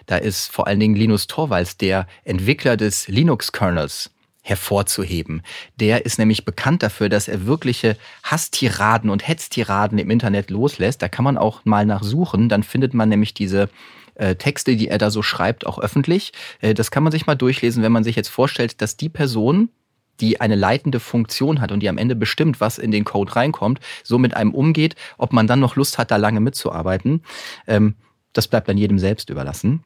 Da 0.04 0.16
ist 0.16 0.52
vor 0.52 0.66
allen 0.66 0.80
Dingen 0.80 0.96
Linus 0.96 1.26
Torvalds, 1.26 1.78
der 1.78 2.06
Entwickler 2.24 2.76
des 2.76 3.08
Linux-Kernels, 3.08 4.10
hervorzuheben. 4.44 5.40
Der 5.80 6.04
ist 6.04 6.18
nämlich 6.18 6.44
bekannt 6.44 6.82
dafür, 6.82 7.08
dass 7.08 7.28
er 7.28 7.46
wirkliche 7.46 7.96
Hasstiraden 8.22 9.08
und 9.08 9.26
Hetztiraden 9.26 9.96
im 9.98 10.10
Internet 10.10 10.50
loslässt. 10.50 11.00
Da 11.00 11.08
kann 11.08 11.24
man 11.24 11.38
auch 11.38 11.64
mal 11.64 11.86
nachsuchen. 11.86 12.50
Dann 12.50 12.62
findet 12.62 12.92
man 12.92 13.08
nämlich 13.08 13.32
diese 13.32 13.70
äh, 14.14 14.36
Texte, 14.36 14.76
die 14.76 14.88
er 14.88 14.98
da 14.98 15.10
so 15.10 15.22
schreibt, 15.22 15.66
auch 15.66 15.78
öffentlich. 15.78 16.32
Äh, 16.60 16.74
das 16.74 16.90
kann 16.90 17.02
man 17.02 17.12
sich 17.12 17.26
mal 17.26 17.34
durchlesen, 17.34 17.82
wenn 17.82 17.92
man 17.92 18.04
sich 18.04 18.16
jetzt 18.16 18.28
vorstellt, 18.28 18.80
dass 18.80 18.96
die 18.96 19.08
Person, 19.08 19.70
die 20.20 20.40
eine 20.40 20.54
leitende 20.54 21.00
Funktion 21.00 21.60
hat 21.60 21.72
und 21.72 21.80
die 21.80 21.88
am 21.88 21.98
Ende 21.98 22.14
bestimmt, 22.14 22.60
was 22.60 22.78
in 22.78 22.90
den 22.90 23.04
Code 23.04 23.34
reinkommt, 23.34 23.80
so 24.02 24.18
mit 24.18 24.36
einem 24.36 24.54
umgeht, 24.54 24.94
ob 25.18 25.32
man 25.32 25.46
dann 25.46 25.60
noch 25.60 25.76
Lust 25.76 25.98
hat, 25.98 26.10
da 26.10 26.16
lange 26.16 26.40
mitzuarbeiten. 26.40 27.22
Ähm, 27.66 27.96
das 28.32 28.48
bleibt 28.48 28.68
dann 28.68 28.78
jedem 28.78 28.98
selbst 28.98 29.30
überlassen. 29.30 29.84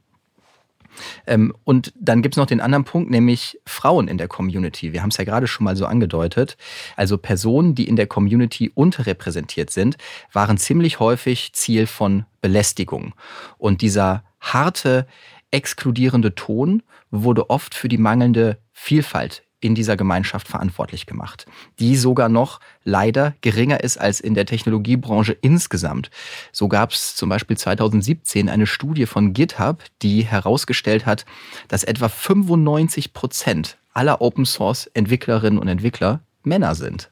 Ähm, 1.27 1.55
und 1.65 1.93
dann 1.99 2.23
gibt's 2.23 2.37
noch 2.37 2.47
den 2.47 2.61
anderen 2.61 2.85
Punkt, 2.85 3.11
nämlich 3.11 3.59
Frauen 3.67 4.09
in 4.09 4.19
der 4.19 4.29
Community. 4.29 4.93
Wir 4.93 5.03
haben 5.03 5.11
es 5.11 5.17
ja 5.17 5.25
gerade 5.25 5.47
schon 5.47 5.65
mal 5.65 5.77
so 5.77 5.87
angedeutet. 5.87 6.57
Also 6.97 7.19
Personen, 7.19 7.75
die 7.75 7.89
in 7.89 7.97
der 7.97 8.07
Community 8.07 8.71
unterrepräsentiert 8.75 9.71
sind, 9.71 9.97
waren 10.33 10.59
ziemlich 10.59 11.01
häufig 11.01 11.53
Ziel 11.53 11.87
von 11.87 12.25
Belästigung. 12.41 13.15
Und 13.59 13.83
dieser 13.83 14.25
harte, 14.41 15.07
exkludierende 15.51 16.35
Ton 16.35 16.83
wurde 17.11 17.51
oft 17.51 17.75
für 17.75 17.89
die 17.89 17.99
mangelnde 17.99 18.59
Vielfalt 18.73 19.43
in 19.61 19.75
dieser 19.75 19.97
Gemeinschaft 19.97 20.49
verantwortlich 20.49 21.07
gemacht, 21.07 21.47
die 21.79 21.97
sogar 21.97 22.29
noch 22.29 22.61
leider 22.85 23.35
geringer 23.40 23.83
ist 23.83 23.99
als 23.99 24.21
in 24.21 24.35
der 24.35 24.47
Technologiebranche 24.47 25.33
insgesamt. 25.33 26.11
So 26.53 26.68
gab 26.68 26.92
es 26.92 27.16
zum 27.16 27.29
Beispiel 27.29 27.57
2017 27.57 28.49
eine 28.49 28.66
Studie 28.66 29.07
von 29.07 29.33
GitHub, 29.33 29.83
die 30.03 30.23
herausgestellt 30.23 31.07
hat, 31.07 31.25
dass 31.68 31.85
etwa 31.85 32.09
95 32.09 33.12
Prozent 33.12 33.79
aller 33.92 34.21
Open-Source-Entwicklerinnen 34.21 35.59
und 35.59 35.68
Entwickler 35.68 36.21
Männer 36.44 36.75
sind. 36.75 37.11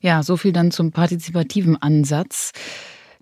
Ja, 0.00 0.22
so 0.22 0.38
viel 0.38 0.52
dann 0.52 0.70
zum 0.70 0.92
partizipativen 0.92 1.80
Ansatz. 1.80 2.52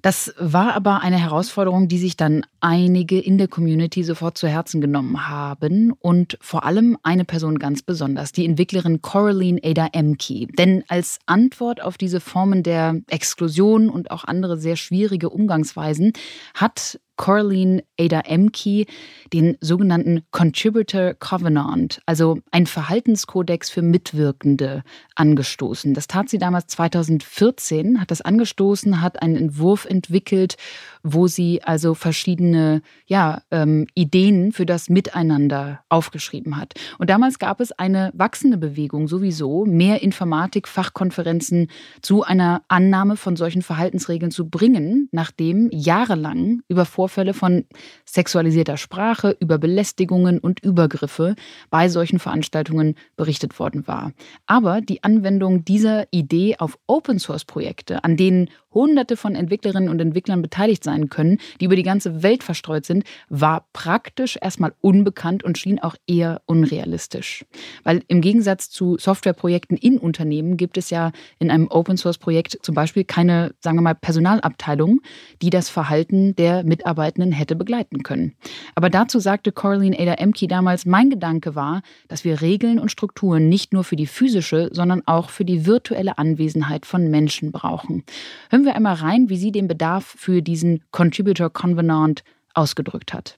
Das 0.01 0.33
war 0.39 0.75
aber 0.75 1.01
eine 1.01 1.19
Herausforderung, 1.19 1.89
die 1.89 1.99
sich 1.99 2.17
dann 2.17 2.47
einige 2.61 3.19
in 3.19 3.37
der 3.37 3.49
Community 3.49 4.05
sofort 4.05 4.39
zu 4.39 4.47
Herzen 4.47 4.81
genommen 4.81 5.29
haben 5.29 5.93
und 5.93 6.39
vor 6.41 6.65
allem 6.65 6.97
eine 7.03 7.25
Person 7.25 7.59
ganz 7.59 7.83
besonders, 7.83 8.31
die 8.31 8.45
Entwicklerin 8.45 9.03
Coraline 9.03 9.61
Ada 9.63 9.89
Emke. 9.93 10.47
Denn 10.57 10.85
als 10.87 11.19
Antwort 11.27 11.83
auf 11.83 11.99
diese 11.99 12.21
Formen 12.21 12.63
der 12.63 13.01
Exklusion 13.09 13.89
und 13.89 14.13
auch 14.13 14.25
andere 14.25 14.57
sehr 14.57 14.77
schwierige 14.77 15.31
Umgangsweisen 15.31 16.13
hat 16.55 17.01
Coraline 17.19 17.83
Ada 18.01 18.21
Emke 18.21 18.87
den 19.33 19.59
sogenannten 19.61 20.23
Contributor 20.31 21.13
Covenant, 21.15 22.01
also 22.07 22.39
ein 22.51 22.67
Verhaltenskodex 22.67 23.69
für 23.69 23.83
Mitwirkende, 23.83 24.83
angestoßen. 25.17 25.93
Das 25.95 26.07
tat 26.07 26.29
sie 26.29 26.39
damals 26.39 26.69
2014, 26.69 28.01
hat 28.01 28.11
das 28.11 28.23
angestoßen, 28.23 29.03
hat 29.03 29.21
einen 29.21 29.37
Entwurf 29.37 29.85
entwickelt, 29.85 30.57
wo 31.03 31.27
sie 31.27 31.63
also 31.63 31.95
verschiedene 31.95 32.83
ja, 33.07 33.43
ähm, 33.51 33.87
Ideen 33.95 34.53
für 34.53 34.65
das 34.65 34.89
Miteinander 34.89 35.81
aufgeschrieben 35.89 36.57
hat. 36.57 36.75
Und 36.99 37.11
damals 37.11 37.39
gab 37.39 37.61
es 37.61 37.73
eine 37.73 38.13
wachsende 38.15 38.57
Bewegung 38.57 39.09
sowieso, 39.09 39.67
mehr 39.67 40.03
Informatik-Fachkonferenzen 40.03 41.69
zu 42.01 42.23
einer 42.23 42.63
Annahme 42.69 43.17
von 43.17 43.37
solchen 43.37 43.63
Verhaltensregeln 43.63 44.31
zu 44.31 44.49
bringen, 44.49 45.09
nachdem 45.11 45.69
jahrelang 45.73 46.63
über 46.69 46.85
Vorfälle 47.09 47.33
von 47.33 47.65
sexualisierter 48.05 48.77
Sprache, 48.77 49.35
über 49.41 49.57
Belästigungen 49.57 50.39
und 50.39 50.61
Übergriffe 50.61 51.37
bei 51.71 51.89
solchen 51.89 52.19
Veranstaltungen 52.19 52.97
berichtet 53.17 53.59
worden 53.59 53.87
war. 53.89 54.13
Aber 54.47 54.83
die 54.83 55.03
Anwendung 55.03 55.65
dieser 55.65 56.07
Idee 56.11 56.57
auf 56.59 56.79
Open-Source-Projekte, 56.87 58.05
an 58.05 58.19
denen 58.19 58.51
Hunderte 58.73 59.17
von 59.17 59.35
Entwicklerinnen 59.35 59.89
und 59.89 60.01
Entwicklern 60.01 60.43
beteiligt 60.43 60.85
sein 60.85 61.09
können, 61.09 61.39
die 61.61 61.65
über 61.65 61.77
die 61.77 61.83
ganze 61.83 62.23
Welt 62.23 62.43
verstreut 62.43 62.85
sind, 62.85 63.05
war 63.29 63.67
praktisch 63.73 64.39
erstmal 64.41 64.75
unbekannt 64.81 65.43
und 65.43 65.59
schien 65.59 65.79
auch 65.79 65.97
eher 66.07 66.43
unrealistisch. 66.47 67.45
Weil 67.83 68.03
im 68.09 68.21
Gegensatz 68.21 68.71
zu 68.71 68.99
Softwareprojekten 68.99 69.77
in 69.77 69.99
Unternehmen 69.99 70.57
gibt 70.57 70.77
es 70.77 70.91
ja 70.91 71.13
in 71.39 71.51
einem 71.51 71.69
Open-Source-Projekt 71.69 72.59
zum 72.63 72.75
Beispiel 72.75 73.05
keine, 73.05 73.55
sagen 73.61 73.79
wir 73.79 73.83
mal, 73.83 73.95
Personalabteilung, 73.95 75.01
die 75.41 75.51
das 75.51 75.69
Verhalten 75.69 76.37
der 76.37 76.63
Mitarbeitenden 76.65 77.33
hätte 77.33 77.57
begleiten 77.57 78.03
können. 78.03 78.35
Aber 78.75 78.91
dazu 78.91 79.19
sagte 79.19 79.53
Coraline 79.53 79.99
Ada 79.99 80.15
Emke 80.15 80.47
damals, 80.47 80.85
mein 80.85 81.11
Gedanke 81.11 81.55
war, 81.55 81.83
dass 82.09 82.25
wir 82.25 82.41
Regeln 82.41 82.79
und 82.79 82.91
Strukturen 82.91 83.49
nicht 83.49 83.73
nur 83.73 83.85
für 83.85 83.97
die 83.97 84.07
physische, 84.07 84.69
sondern 84.73 85.03
auch 85.07 85.31
für 85.31 85.45
die 85.45 85.67
virtuelle 85.67 86.19
Anwesenheit 86.19 86.87
von 86.87 87.11
Menschen 87.11 87.53
brauchen. 87.53 88.05
Hören 88.51 88.58
wir 88.65 88.75
einmal 88.75 88.95
rein, 88.95 89.29
wie 89.29 89.37
sie 89.37 89.53
den 89.53 89.69
Bedarf 89.69 90.05
für 90.05 90.43
diesen 90.43 90.83
Contributor 90.91 91.51
Covenant 91.51 92.23
ausgedrückt 92.55 93.13
hat. 93.13 93.37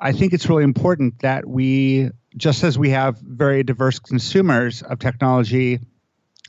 I 0.00 0.12
think 0.12 0.32
it's 0.32 0.48
really 0.48 0.64
important 0.64 1.20
that 1.20 1.44
we, 1.46 2.10
just 2.36 2.62
as 2.62 2.78
we 2.78 2.90
have 2.90 3.18
very 3.20 3.64
diverse 3.64 3.98
consumers 3.98 4.82
of 4.82 5.00
technology, 5.00 5.80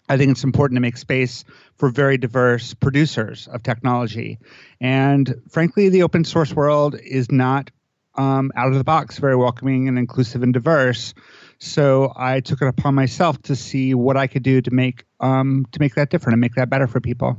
I 0.07 0.17
think 0.17 0.31
it's 0.31 0.43
important 0.43 0.77
to 0.77 0.81
make 0.81 0.97
space 0.97 1.45
for 1.77 1.89
very 1.89 2.17
diverse 2.17 2.73
producers 2.73 3.47
of 3.47 3.63
technology. 3.63 4.39
And 4.81 5.35
frankly, 5.49 5.89
the 5.89 6.03
open 6.03 6.25
source 6.25 6.53
world 6.53 6.95
is 6.95 7.31
not 7.31 7.71
um, 8.15 8.51
out 8.55 8.67
of 8.67 8.77
the 8.77 8.83
box 8.83 9.17
very 9.17 9.35
welcoming 9.35 9.87
and 9.87 9.97
inclusive 9.97 10.43
and 10.43 10.53
diverse. 10.53 11.13
So 11.59 12.11
I 12.15 12.39
took 12.39 12.61
it 12.61 12.67
upon 12.67 12.95
myself 12.95 13.41
to 13.43 13.55
see 13.55 13.93
what 13.93 14.17
I 14.17 14.27
could 14.27 14.43
do 14.43 14.61
to 14.61 14.71
make 14.71 15.05
um, 15.19 15.65
to 15.71 15.79
make 15.79 15.95
that 15.95 16.09
different 16.09 16.33
and 16.33 16.41
make 16.41 16.55
that 16.55 16.69
better 16.69 16.87
for 16.87 16.99
people. 16.99 17.37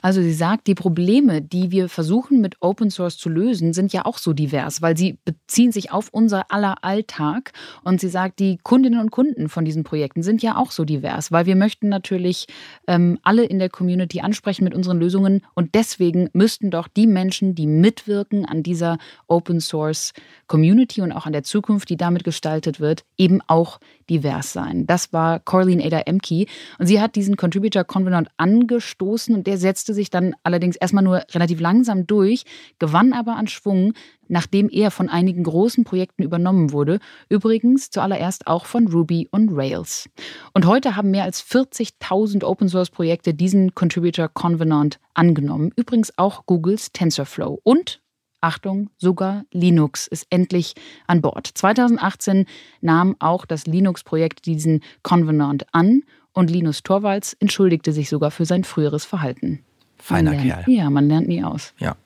Also 0.00 0.20
sie 0.20 0.32
sagt, 0.32 0.66
die 0.66 0.74
Probleme, 0.74 1.42
die 1.42 1.70
wir 1.70 1.88
versuchen 1.88 2.40
mit 2.40 2.56
Open 2.60 2.90
Source 2.90 3.16
zu 3.16 3.28
lösen, 3.28 3.72
sind 3.72 3.92
ja 3.92 4.04
auch 4.04 4.18
so 4.18 4.32
divers, 4.32 4.82
weil 4.82 4.96
sie 4.96 5.18
beziehen 5.24 5.72
sich 5.72 5.92
auf 5.92 6.08
unser 6.10 6.50
aller 6.50 6.82
Alltag. 6.82 7.52
Und 7.84 8.00
sie 8.00 8.08
sagt, 8.08 8.38
die 8.38 8.58
Kundinnen 8.62 9.00
und 9.00 9.10
Kunden 9.10 9.48
von 9.48 9.64
diesen 9.64 9.84
Projekten 9.84 10.22
sind 10.22 10.42
ja 10.42 10.56
auch 10.56 10.70
so 10.70 10.84
divers, 10.84 11.32
weil 11.32 11.46
wir 11.46 11.56
möchten 11.56 11.88
natürlich 11.88 12.46
ähm, 12.86 13.18
alle 13.22 13.44
in 13.44 13.58
der 13.58 13.70
Community 13.70 14.20
ansprechen 14.20 14.64
mit 14.64 14.74
unseren 14.74 14.98
Lösungen. 14.98 15.42
Und 15.54 15.74
deswegen 15.74 16.28
müssten 16.32 16.70
doch 16.70 16.88
die 16.88 17.06
Menschen, 17.06 17.54
die 17.54 17.66
mitwirken 17.66 18.44
an 18.44 18.62
dieser 18.62 18.98
Open 19.26 19.60
Source 19.60 20.12
Community 20.46 21.00
und 21.00 21.12
auch 21.12 21.26
an 21.26 21.32
der 21.32 21.44
Zukunft, 21.44 21.88
die 21.88 21.96
damit 21.96 22.24
gestaltet 22.24 22.80
wird, 22.80 23.04
eben 23.16 23.40
auch 23.46 23.78
divers 24.08 24.52
sein. 24.52 24.86
Das 24.86 25.12
war 25.12 25.40
Coraline 25.40 25.84
Ada 25.84 26.00
Emke. 26.00 26.46
Und 26.78 26.86
sie 26.86 27.00
hat 27.00 27.16
diesen 27.16 27.36
Contributor 27.36 27.84
Covenant 27.84 28.28
angestoßen 28.36 29.34
und 29.34 29.46
der 29.46 29.58
setzte 29.58 29.94
sich 29.94 30.10
dann 30.10 30.34
allerdings 30.42 30.76
erstmal 30.76 31.04
nur 31.04 31.22
relativ 31.32 31.60
langsam 31.60 32.06
durch, 32.06 32.44
gewann 32.78 33.12
aber 33.12 33.36
an 33.36 33.46
Schwung, 33.46 33.94
nachdem 34.28 34.68
er 34.70 34.90
von 34.90 35.08
einigen 35.08 35.44
großen 35.44 35.84
Projekten 35.84 36.22
übernommen 36.22 36.72
wurde, 36.72 36.98
übrigens 37.28 37.90
zuallererst 37.90 38.46
auch 38.46 38.66
von 38.66 38.88
Ruby 38.88 39.28
und 39.30 39.50
Rails. 39.52 40.08
Und 40.54 40.66
heute 40.66 40.96
haben 40.96 41.10
mehr 41.10 41.24
als 41.24 41.42
40.000 41.44 42.44
Open-Source-Projekte 42.44 43.34
diesen 43.34 43.74
Contributor 43.74 44.28
Covenant 44.28 44.98
angenommen, 45.14 45.70
übrigens 45.76 46.16
auch 46.16 46.46
Googles 46.46 46.92
TensorFlow. 46.92 47.60
Und 47.62 48.01
Achtung, 48.42 48.90
sogar 48.98 49.44
Linux 49.52 50.06
ist 50.06 50.26
endlich 50.28 50.74
an 51.06 51.22
Bord. 51.22 51.46
2018 51.46 52.46
nahm 52.80 53.16
auch 53.18 53.46
das 53.46 53.66
Linux-Projekt 53.66 54.46
diesen 54.46 54.82
Convenant 55.02 55.66
an 55.72 56.02
und 56.32 56.50
Linus 56.50 56.82
Torvalds 56.82 57.34
entschuldigte 57.34 57.92
sich 57.92 58.08
sogar 58.08 58.30
für 58.30 58.44
sein 58.44 58.64
früheres 58.64 59.04
Verhalten. 59.04 59.62
Feiner 59.96 60.32
lernt, 60.32 60.42
Kerl. 60.42 60.64
Ja, 60.66 60.90
man 60.90 61.08
lernt 61.08 61.28
nie 61.28 61.44
aus. 61.44 61.72
Ja, 61.78 61.96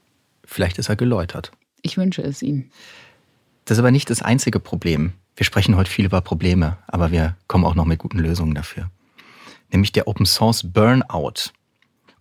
vielleicht 0.45 0.79
ist 0.79 0.89
er 0.89 0.97
geläutert. 0.97 1.53
Ich 1.83 1.97
wünsche 1.97 2.23
es 2.23 2.43
ihm. 2.43 2.71
Das 3.65 3.77
ist 3.77 3.81
aber 3.81 3.91
nicht 3.91 4.11
das 4.11 4.23
einzige 4.23 4.61
Problem. 4.61 5.13
Wir 5.35 5.45
sprechen 5.45 5.77
heute 5.77 5.91
viel 5.91 6.05
über 6.05 6.21
Probleme, 6.21 6.79
aber 6.87 7.11
wir 7.11 7.37
kommen 7.47 7.65
auch 7.65 7.75
noch 7.75 7.85
mit 7.85 7.99
guten 7.99 8.19
Lösungen 8.19 8.55
dafür. 8.55 8.91
Nämlich 9.73 9.93
der 9.93 10.09
Open 10.09 10.27
Source 10.27 10.71
Burnout. 10.71 11.51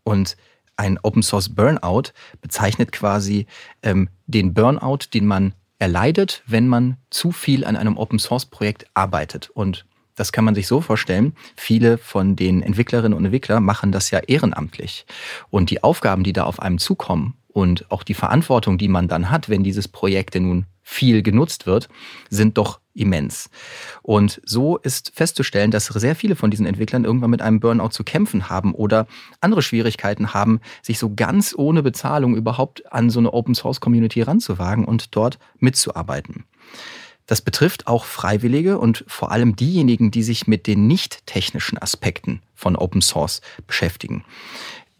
Und 0.03 0.37
ein 0.77 0.99
Open 1.01 1.23
Source 1.23 1.49
Burnout 1.49 2.11
bezeichnet 2.41 2.91
quasi 2.91 3.47
ähm, 3.83 4.09
den 4.27 4.53
Burnout, 4.53 4.99
den 5.13 5.25
man 5.25 5.53
erleidet, 5.79 6.43
wenn 6.47 6.67
man 6.67 6.97
zu 7.09 7.31
viel 7.31 7.65
an 7.65 7.75
einem 7.75 7.97
Open 7.97 8.19
Source 8.19 8.45
Projekt 8.45 8.87
arbeitet. 8.93 9.49
Und 9.49 9.85
das 10.15 10.31
kann 10.31 10.45
man 10.45 10.55
sich 10.55 10.67
so 10.67 10.81
vorstellen. 10.81 11.33
Viele 11.55 11.97
von 11.97 12.35
den 12.35 12.61
Entwicklerinnen 12.61 13.17
und 13.17 13.25
Entwicklern 13.25 13.63
machen 13.63 13.91
das 13.91 14.11
ja 14.11 14.19
ehrenamtlich. 14.19 15.05
Und 15.49 15.69
die 15.69 15.83
Aufgaben, 15.83 16.23
die 16.23 16.33
da 16.33 16.45
auf 16.45 16.61
einem 16.61 16.77
zukommen 16.77 17.35
und 17.47 17.89
auch 17.91 18.03
die 18.03 18.13
Verantwortung, 18.13 18.77
die 18.77 18.87
man 18.87 19.07
dann 19.07 19.29
hat, 19.29 19.49
wenn 19.49 19.63
dieses 19.63 19.87
Projekt 19.87 20.33
denn 20.35 20.43
nun 20.43 20.65
viel 20.81 21.21
genutzt 21.21 21.65
wird, 21.65 21.89
sind 22.29 22.57
doch 22.57 22.79
immens. 22.95 23.49
Und 24.01 24.41
so 24.45 24.77
ist 24.77 25.11
festzustellen, 25.13 25.71
dass 25.71 25.85
sehr 25.85 26.15
viele 26.15 26.35
von 26.35 26.49
diesen 26.49 26.65
Entwicklern 26.65 27.05
irgendwann 27.05 27.29
mit 27.29 27.41
einem 27.41 27.59
Burnout 27.59 27.89
zu 27.89 28.03
kämpfen 28.03 28.49
haben 28.49 28.73
oder 28.73 29.07
andere 29.41 29.61
Schwierigkeiten 29.61 30.33
haben, 30.33 30.61
sich 30.81 30.97
so 30.97 31.13
ganz 31.13 31.53
ohne 31.55 31.83
Bezahlung 31.83 32.35
überhaupt 32.35 32.91
an 32.91 33.09
so 33.09 33.19
eine 33.19 33.33
Open 33.33 33.55
Source 33.55 33.79
Community 33.79 34.21
ranzuwagen 34.21 34.85
und 34.85 35.15
dort 35.15 35.37
mitzuarbeiten. 35.59 36.45
Das 37.27 37.41
betrifft 37.41 37.87
auch 37.87 38.05
Freiwillige 38.05 38.77
und 38.77 39.03
vor 39.07 39.31
allem 39.31 39.55
diejenigen, 39.55 40.11
die 40.11 40.23
sich 40.23 40.47
mit 40.47 40.67
den 40.67 40.87
nicht 40.87 41.25
technischen 41.25 41.77
Aspekten 41.77 42.41
von 42.53 42.75
Open 42.75 43.01
Source 43.01 43.41
beschäftigen. 43.65 44.23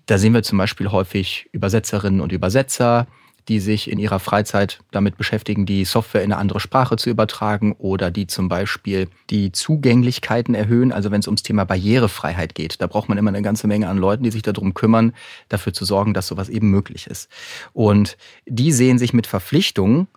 Da 0.08 0.17
sehen 0.17 0.34
wir 0.34 0.43
zum 0.43 0.58
Beispiel 0.58 0.91
häufig 0.91 1.49
Übersetzerinnen 1.51 2.21
und 2.21 2.31
Übersetzer, 2.31 3.08
die 3.47 3.60
sich 3.60 3.89
in 3.89 3.99
ihrer 3.99 4.19
Freizeit 4.19 4.79
damit 4.91 5.17
beschäftigen, 5.17 5.65
die 5.65 5.86
Software 5.86 6.23
in 6.23 6.31
eine 6.31 6.39
andere 6.39 6.60
Sprache 6.60 6.95
zu 6.97 7.10
übertragen 7.10 7.73
oder 7.77 8.12
die 8.12 8.27
zum 8.27 8.49
Beispiel 8.49 9.08
die 9.29 9.51
Zugänglichkeiten 9.51 10.55
erhöhen. 10.55 10.91
Also 10.91 11.12
wenn 11.12 11.19
es 11.19 11.27
ums 11.27 11.43
Thema 11.43 11.65
Barrierefreiheit 11.65 12.55
geht, 12.55 12.81
da 12.81 12.88
braucht 12.88 13.10
man 13.10 13.17
immer 13.17 13.29
eine 13.29 13.41
ganze 13.41 13.67
Menge 13.67 13.88
an 13.88 13.97
Leuten, 13.97 14.23
die 14.23 14.31
sich 14.31 14.41
darum 14.41 14.73
kümmern, 14.73 15.13
dafür 15.49 15.73
zu 15.73 15.86
sorgen, 15.86 16.13
dass 16.13 16.27
sowas 16.27 16.49
eben 16.49 16.71
möglich 16.71 17.08
ist. 17.08 17.29
Und 17.73 18.17
die 18.45 18.71
sehen 18.71 18.97
sich 18.97 19.13
mit 19.13 19.27
Verpflichtungen 19.27 20.08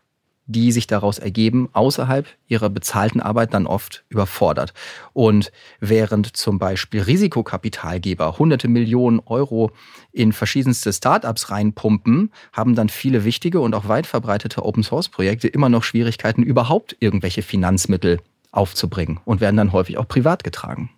die 0.48 0.72
sich 0.72 0.86
daraus 0.86 1.18
ergeben, 1.18 1.68
außerhalb 1.72 2.26
ihrer 2.48 2.70
bezahlten 2.70 3.20
Arbeit 3.20 3.54
dann 3.54 3.66
oft 3.66 4.04
überfordert. 4.08 4.72
Und 5.12 5.52
während 5.78 6.36
zum 6.36 6.58
Beispiel 6.58 7.02
Risikokapitalgeber 7.02 8.38
hunderte 8.38 8.66
Millionen 8.66 9.20
Euro 9.26 9.70
in 10.10 10.32
verschiedenste 10.32 10.92
Startups 10.92 11.50
reinpumpen, 11.50 12.32
haben 12.52 12.74
dann 12.74 12.88
viele 12.88 13.24
wichtige 13.24 13.60
und 13.60 13.74
auch 13.74 13.88
weit 13.88 14.06
verbreitete 14.06 14.64
Open-Source-Projekte 14.64 15.48
immer 15.48 15.68
noch 15.68 15.84
Schwierigkeiten, 15.84 16.42
überhaupt 16.42 16.96
irgendwelche 16.98 17.42
Finanzmittel 17.42 18.18
aufzubringen 18.50 19.20
und 19.26 19.40
werden 19.42 19.56
dann 19.56 19.72
häufig 19.72 19.98
auch 19.98 20.08
privat 20.08 20.42
getragen. 20.42 20.90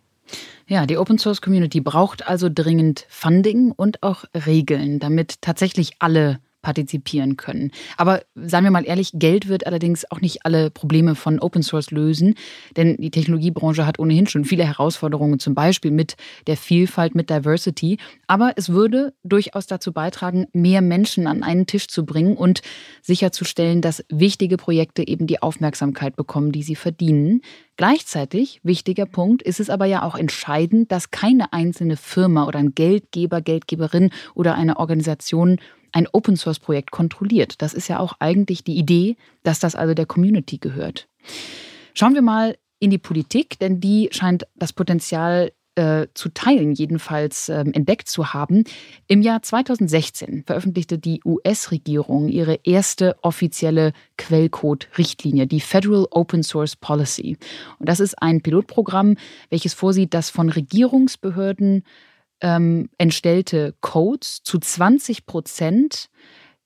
Ja, 0.69 0.87
die 0.87 0.97
Open 0.97 1.19
Source 1.19 1.43
Community 1.43 1.81
braucht 1.81 2.29
also 2.29 2.49
dringend 2.49 3.05
Funding 3.09 3.73
und 3.73 4.05
auch 4.05 4.25
Regeln, 4.47 5.01
damit 5.01 5.43
tatsächlich 5.43 5.95
alle 5.99 6.39
partizipieren 6.63 7.37
können. 7.37 7.71
Aber 7.97 8.23
seien 8.35 8.65
wir 8.65 8.71
mal 8.71 8.87
ehrlich, 8.87 9.13
Geld 9.15 9.49
wird 9.49 9.67
allerdings 9.67 10.11
auch 10.11 10.21
nicht 10.21 10.45
alle 10.45 10.71
Probleme 10.71 11.15
von 11.15 11.41
Open 11.41 11.63
Source 11.63 11.91
lösen, 11.91 12.35
denn 12.77 12.97
die 12.99 13.11
Technologiebranche 13.11 13.87
hat 13.87 13.99
ohnehin 13.99 14.27
schon 14.27 14.45
viele 14.45 14.65
Herausforderungen, 14.65 15.39
zum 15.39 15.55
Beispiel 15.55 15.91
mit 15.91 16.17
der 16.47 16.57
Vielfalt, 16.57 17.15
mit 17.15 17.31
Diversity. 17.31 17.99
Aber 18.27 18.53
es 18.57 18.71
würde 18.71 19.15
durchaus 19.23 19.67
dazu 19.67 19.93
beitragen, 19.93 20.47
mehr 20.53 20.83
Menschen 20.83 21.27
an 21.27 21.43
einen 21.43 21.67
Tisch 21.67 21.89
zu 21.89 22.05
bringen 22.05 22.37
und 22.37 22.63
sicherzustellen, 23.03 23.81
dass 23.81 24.05
wichtige 24.09 24.57
Projekte 24.57 25.07
eben 25.07 25.27
die 25.27 25.43
Aufmerksamkeit 25.43 26.17
bekommen, 26.17 26.53
die 26.53 26.63
sie 26.63 26.77
verdienen. 26.77 27.43
Gleichzeitig, 27.77 28.61
wichtiger 28.63 29.07
Punkt, 29.07 29.43
ist 29.43 29.59
es 29.59 29.71
aber 29.71 29.87
ja 29.87 30.03
auch 30.03 30.15
entscheidend, 30.15 30.93
dass 30.93 31.11
keine 31.11 31.55
einzelne 31.55 31.97
Firma 31.97 32.47
oder 32.47 32.59
ein 32.59 32.75
Geldgeber, 32.75 33.41
Geldgeberin 33.41 34.11
oder 34.35 34.55
eine 34.55 34.77
Organisation 34.77 35.59
ein 35.93 36.07
Open-Source-Projekt 36.11 36.91
kontrolliert. 36.91 37.63
Das 37.63 37.75
ist 37.75 37.89
ja 37.89 37.99
auch 37.99 38.15
eigentlich 38.19 38.65
die 38.65 38.77
Idee, 38.77 39.17
dass 39.43 39.61
das 39.61 39.75
also 39.75 39.95
der 39.95 40.07
Community 40.07 40.59
gehört. 40.59 41.09
Schauen 41.95 42.15
wir 42.15 42.23
mal 42.23 42.57
in 42.79 42.91
die 42.91 42.99
Politik, 42.99 43.59
denn 43.59 43.81
die 43.81 44.09
scheint 44.13 44.47
das 44.57 44.73
Potenzial 44.73 45.53
äh, 45.77 46.09
zu 46.15 46.31
teilen, 46.31 46.73
jedenfalls 46.73 47.49
äh, 47.49 47.61
entdeckt 47.61 48.09
zu 48.09 48.33
haben. 48.35 48.65
Im 49.07 49.23
Jahr 49.23 49.41
2016 49.41 50.45
veröffentlichte 50.45 50.99
die 50.99 51.21
US-Regierung 51.25 52.29
ihre 52.29 52.59
erste 52.65 53.17
offizielle 53.23 53.93
Quellcode-Richtlinie, 54.19 55.47
die 55.47 55.61
Federal 55.61 56.07
Open 56.11 56.43
Source 56.43 56.75
Policy. 56.75 57.39
Und 57.79 57.89
das 57.89 58.01
ist 58.01 58.21
ein 58.21 58.41
Pilotprogramm, 58.41 59.17
welches 59.49 59.75
vorsieht, 59.75 60.13
dass 60.13 60.29
von 60.29 60.49
Regierungsbehörden 60.49 61.85
ähm, 62.41 62.89
entstellte 62.99 63.75
Codes 63.81 64.43
zu 64.43 64.59
20 64.59 65.27
Prozent 65.27 66.09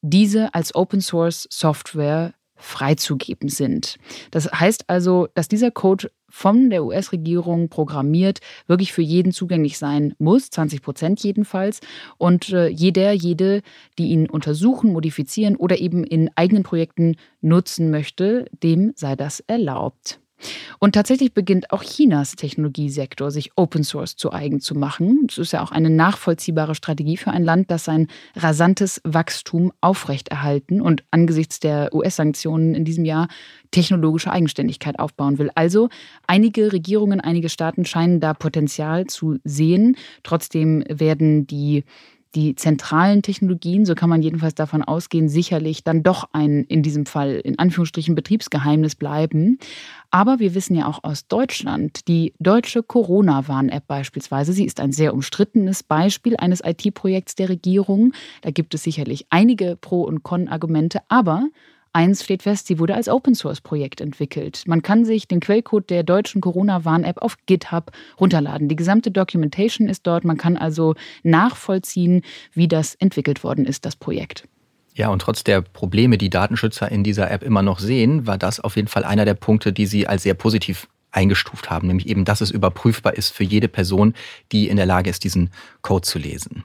diese 0.03 0.55
als 0.55 0.75
Open 0.75 1.01
Source 1.01 1.49
Software 1.51 2.35
freizugeben 2.57 3.49
sind. 3.49 3.97
Das 4.31 4.51
heißt 4.51 4.85
also, 4.89 5.29
dass 5.35 5.49
dieser 5.49 5.71
Code 5.71 6.11
von 6.29 6.69
der 6.71 6.85
US-Regierung 6.85 7.69
programmiert 7.69 8.41
wirklich 8.67 8.93
für 8.93 9.03
jeden 9.03 9.33
zugänglich 9.33 9.79
sein 9.79 10.15
muss, 10.19 10.51
20 10.51 10.83
Prozent 10.83 11.21
jedenfalls. 11.23 11.81
Und 12.19 12.51
äh, 12.51 12.69
jeder, 12.69 13.13
jede, 13.13 13.63
die 13.99 14.09
ihn 14.09 14.29
untersuchen, 14.29 14.93
modifizieren 14.93 15.57
oder 15.57 15.79
eben 15.79 16.05
in 16.05 16.31
eigenen 16.35 16.65
Projekten 16.65 17.17
nutzen 17.41 17.91
möchte, 17.91 18.47
dem 18.63 18.93
sei 18.97 19.15
das 19.15 19.41
erlaubt. 19.47 20.21
Und 20.79 20.95
tatsächlich 20.95 21.35
beginnt 21.35 21.71
auch 21.71 21.83
Chinas 21.83 22.37
Technologiesektor 22.37 23.31
sich 23.31 23.53
Open 23.57 23.85
Source 23.85 24.17
zu 24.17 24.33
eigen 24.33 24.61
zu 24.61 24.75
machen. 24.75 25.27
Das 25.27 25.39
ist 25.39 25.53
ja 25.53 25.63
auch 25.63 25.73
eine 25.73 25.91
nachvollziehbare 25.91 26.75
Strategie 26.75 27.17
für 27.17 27.31
ein 27.31 27.45
Land, 27.45 27.71
das 27.71 27.85
sein 27.85 28.09
rasantes 28.37 29.01
Wachstum 29.05 29.73
aufrechterhalten 29.81 30.81
und 30.81 31.05
angesichts 31.11 31.61
der 31.61 31.95
US-Sanktionen 31.95 32.75
in 32.75 32.85
diesem 32.85 33.05
Jahr 33.05 33.29
technologische 33.71 34.31
Eigenständigkeit 34.31 34.99
aufbauen 34.99 35.39
will. 35.39 35.51
Also 35.55 35.89
einige 36.27 36.73
Regierungen, 36.73 37.21
einige 37.21 37.49
Staaten 37.49 37.85
scheinen 37.85 38.21
da 38.21 38.35
Potenzial 38.35 39.07
zu 39.07 39.39
sehen. 39.45 39.97
Trotzdem 40.23 40.85
werden 40.89 41.47
die 41.47 41.85
die 42.35 42.55
zentralen 42.55 43.23
Technologien, 43.23 43.87
so 43.87 43.95
kann 43.95 44.11
man 44.11 44.23
jedenfalls 44.23 44.55
davon 44.55 44.83
ausgehen, 44.83 45.29
sicherlich 45.29 45.85
dann 45.85 46.03
doch 46.03 46.29
ein, 46.33 46.65
in 46.65 46.83
diesem 46.83 47.07
Fall 47.07 47.41
in 47.45 47.59
Anführungsstrichen, 47.59 48.15
Betriebsgeheimnis 48.15 48.95
bleiben. 48.95 49.59
Aber 50.11 50.39
wir 50.39 50.55
wissen 50.55 50.75
ja 50.75 50.87
auch 50.87 51.03
aus 51.05 51.27
Deutschland, 51.27 52.09
die 52.09 52.35
deutsche 52.39 52.83
Corona-Warn-App 52.83 53.87
beispielsweise, 53.87 54.53
sie 54.53 54.65
ist 54.65 54.81
ein 54.81 54.93
sehr 54.93 55.15
umstrittenes 55.15 55.83
Beispiel 55.83 56.37
eines 56.37 56.61
IT-Projekts 56.65 57.35
der 57.35 57.49
Regierung. 57.49 58.13
Da 58.43 58.51
gibt 58.51 58.75
es 58.75 58.83
sicherlich 58.83 59.27
einige 59.31 59.77
Pro- 59.81 60.05
und 60.05 60.23
Con-Argumente, 60.23 61.01
aber 61.09 61.49
Eins 61.97 62.25
steht 62.25 62.43
fest, 62.43 62.67
sie 62.67 62.81
wurde 62.81 62.97
als 62.97 63.09
Open-Source-Projekt 63.09 64.01
entwickelt. 64.01 64.65
Man 64.67 64.83
kann 64.83 65.05
sich 65.05 65.29
den 65.29 65.39
Quellcode 65.39 65.89
der 65.91 66.03
deutschen 66.03 66.41
Corona-Warn-App 66.41 67.23
auf 67.23 67.37
GitHub 67.47 67.93
runterladen. 68.19 68.69
Die 68.69 68.75
gesamte 68.75 69.13
Documentation 69.13 69.89
ist 69.89 70.05
dort. 70.05 70.25
Man 70.25 70.37
kann 70.37 70.57
also 70.57 70.97
nachvollziehen, 71.23 72.23
wie 72.53 72.67
das 72.67 72.97
entwickelt 72.97 73.45
worden 73.45 73.65
ist, 73.65 73.87
das 73.87 73.95
Projekt. 73.95 74.49
Ja, 74.95 75.11
und 75.11 75.21
trotz 75.21 75.45
der 75.45 75.61
Probleme, 75.61 76.19
die 76.19 76.31
Datenschützer 76.31 76.91
in 76.91 77.05
dieser 77.05 77.31
App 77.31 77.45
immer 77.45 77.63
noch 77.63 77.79
sehen, 77.79 78.27
war 78.27 78.39
das 78.39 78.59
auf 78.59 78.75
jeden 78.75 78.89
Fall 78.89 79.05
einer 79.05 79.25
der 79.25 79.35
Punkte, 79.35 79.73
die 79.73 79.87
sie 79.87 80.09
als 80.09 80.25
sehr 80.25 80.35
positiv 80.35 80.89
eingestuft 81.13 81.71
haben, 81.71 81.87
nämlich 81.87 82.09
eben, 82.09 82.25
dass 82.25 82.41
es 82.41 82.51
überprüfbar 82.51 83.15
ist 83.15 83.31
für 83.31 83.45
jede 83.45 83.69
Person, 83.69 84.15
die 84.51 84.69
in 84.69 84.77
der 84.77 84.87
Lage 84.87 85.11
ist, 85.11 85.23
diesen 85.23 85.51
Code 85.83 86.03
zu 86.03 86.19
lesen. 86.19 86.65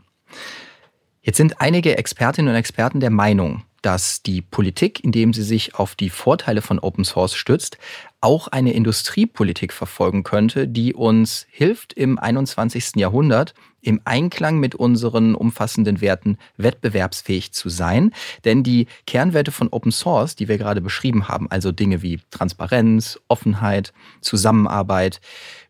Jetzt 1.22 1.38
sind 1.38 1.60
einige 1.60 1.98
Expertinnen 1.98 2.50
und 2.50 2.56
Experten 2.58 3.02
der 3.02 3.10
Meinung, 3.10 3.64
dass 3.82 4.22
die 4.24 4.42
Politik, 4.42 5.04
indem 5.04 5.34
sie 5.34 5.44
sich 5.44 5.76
auf 5.76 5.96
die 5.96 6.10
Vorteile 6.10 6.62
von 6.62 6.80
Open 6.80 7.04
Source 7.04 7.36
stützt, 7.36 7.78
auch 8.22 8.48
eine 8.48 8.74
Industriepolitik 8.74 9.74
verfolgen 9.74 10.24
könnte, 10.24 10.68
die 10.68 10.94
uns 10.94 11.46
hilft, 11.50 11.94
im 11.94 12.18
21. 12.18 12.96
Jahrhundert 12.96 13.54
im 13.82 14.02
Einklang 14.04 14.60
mit 14.60 14.76
unseren 14.76 15.36
umfassenden 15.36 16.02
Werten 16.02 16.38
wettbewerbsfähig 16.58 17.54
zu 17.54 17.70
sein. 17.70 18.12
Denn 18.44 18.64
die 18.64 18.88
Kernwerte 19.08 19.52
von 19.52 19.70
Open 19.70 19.92
Source, 19.92 20.36
die 20.36 20.48
wir 20.48 20.58
gerade 20.58 20.82
beschrieben 20.82 21.28
haben, 21.28 21.50
also 21.50 21.72
Dinge 21.72 22.02
wie 22.02 22.20
Transparenz, 22.30 23.20
Offenheit, 23.28 23.94
Zusammenarbeit, 24.22 25.22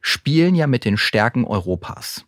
spielen 0.02 0.56
ja 0.56 0.68
mit 0.68 0.86
den 0.86 0.98
Stärken 0.98 1.46
Europas. 1.46 2.26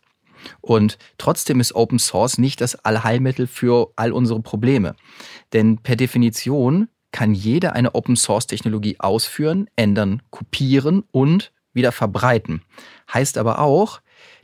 Und 0.60 0.98
trotzdem 1.18 1.60
ist 1.60 1.74
Open 1.74 1.98
Source 1.98 2.38
nicht 2.38 2.60
das 2.60 2.74
Allheilmittel 2.76 3.46
für 3.46 3.92
all 3.96 4.12
unsere 4.12 4.40
Probleme. 4.40 4.94
Denn 5.52 5.78
per 5.78 5.96
Definition 5.96 6.88
kann 7.12 7.34
jeder 7.34 7.74
eine 7.74 7.94
Open 7.94 8.16
Source 8.16 8.46
Technologie 8.46 8.96
ausführen, 8.98 9.68
ändern, 9.76 10.22
kopieren 10.30 11.04
und 11.10 11.52
wieder 11.74 11.92
verbreiten. 11.92 12.62
Heißt 13.12 13.38
aber 13.38 13.60
auch, 13.60 14.00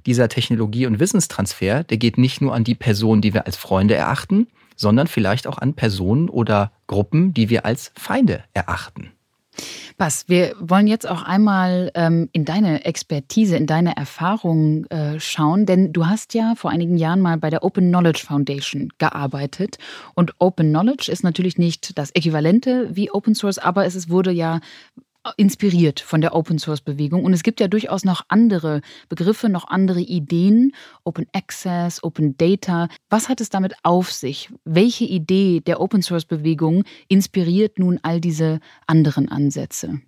dieser 0.06 0.28
Technologie- 0.28 0.86
und 0.86 1.00
Wissenstransfer, 1.00 1.84
der 1.84 1.98
geht 1.98 2.18
nicht 2.18 2.40
nur 2.40 2.54
an 2.54 2.64
die 2.64 2.74
Personen, 2.74 3.20
die 3.20 3.34
wir 3.34 3.46
als 3.46 3.56
Freunde 3.56 3.94
erachten, 3.94 4.48
sondern 4.76 5.06
vielleicht 5.06 5.46
auch 5.46 5.58
an 5.58 5.74
Personen 5.74 6.28
oder 6.28 6.72
Gruppen, 6.86 7.34
die 7.34 7.50
wir 7.50 7.64
als 7.64 7.92
Feinde 7.96 8.44
erachten. 8.54 9.12
Bas, 9.96 10.24
wir 10.28 10.54
wollen 10.60 10.86
jetzt 10.86 11.08
auch 11.08 11.22
einmal 11.22 11.90
ähm, 11.94 12.28
in 12.32 12.44
deine 12.44 12.84
Expertise, 12.84 13.56
in 13.56 13.66
deine 13.66 13.96
Erfahrung 13.96 14.84
äh, 14.86 15.18
schauen, 15.18 15.66
denn 15.66 15.92
du 15.92 16.06
hast 16.06 16.34
ja 16.34 16.54
vor 16.56 16.70
einigen 16.70 16.96
Jahren 16.96 17.20
mal 17.20 17.36
bei 17.38 17.50
der 17.50 17.64
Open 17.64 17.88
Knowledge 17.88 18.24
Foundation 18.26 18.90
gearbeitet. 18.98 19.78
Und 20.14 20.34
Open 20.38 20.68
Knowledge 20.68 21.10
ist 21.10 21.24
natürlich 21.24 21.58
nicht 21.58 21.98
das 21.98 22.10
Äquivalente 22.12 22.88
wie 22.94 23.10
Open 23.10 23.34
Source, 23.34 23.58
aber 23.58 23.86
es 23.86 24.08
wurde 24.08 24.30
ja 24.30 24.60
inspiriert 25.36 26.00
von 26.00 26.20
der 26.20 26.34
Open 26.34 26.58
Source 26.58 26.80
Bewegung. 26.80 27.24
Und 27.24 27.32
es 27.32 27.42
gibt 27.42 27.60
ja 27.60 27.68
durchaus 27.68 28.04
noch 28.04 28.22
andere 28.28 28.80
Begriffe, 29.08 29.48
noch 29.48 29.68
andere 29.68 30.00
Ideen. 30.00 30.72
Open 31.04 31.26
Access, 31.32 32.02
Open 32.02 32.36
Data. 32.36 32.88
Was 33.10 33.28
hat 33.28 33.40
es 33.40 33.50
damit 33.50 33.74
auf 33.82 34.12
sich? 34.12 34.50
Welche 34.64 35.04
Idee 35.04 35.60
der 35.60 35.80
Open 35.80 36.02
Source 36.02 36.24
Bewegung 36.24 36.84
inspiriert 37.08 37.78
nun 37.78 37.98
all 38.02 38.20
diese 38.20 38.60
anderen 38.86 39.28
Ansätze? 39.28 40.00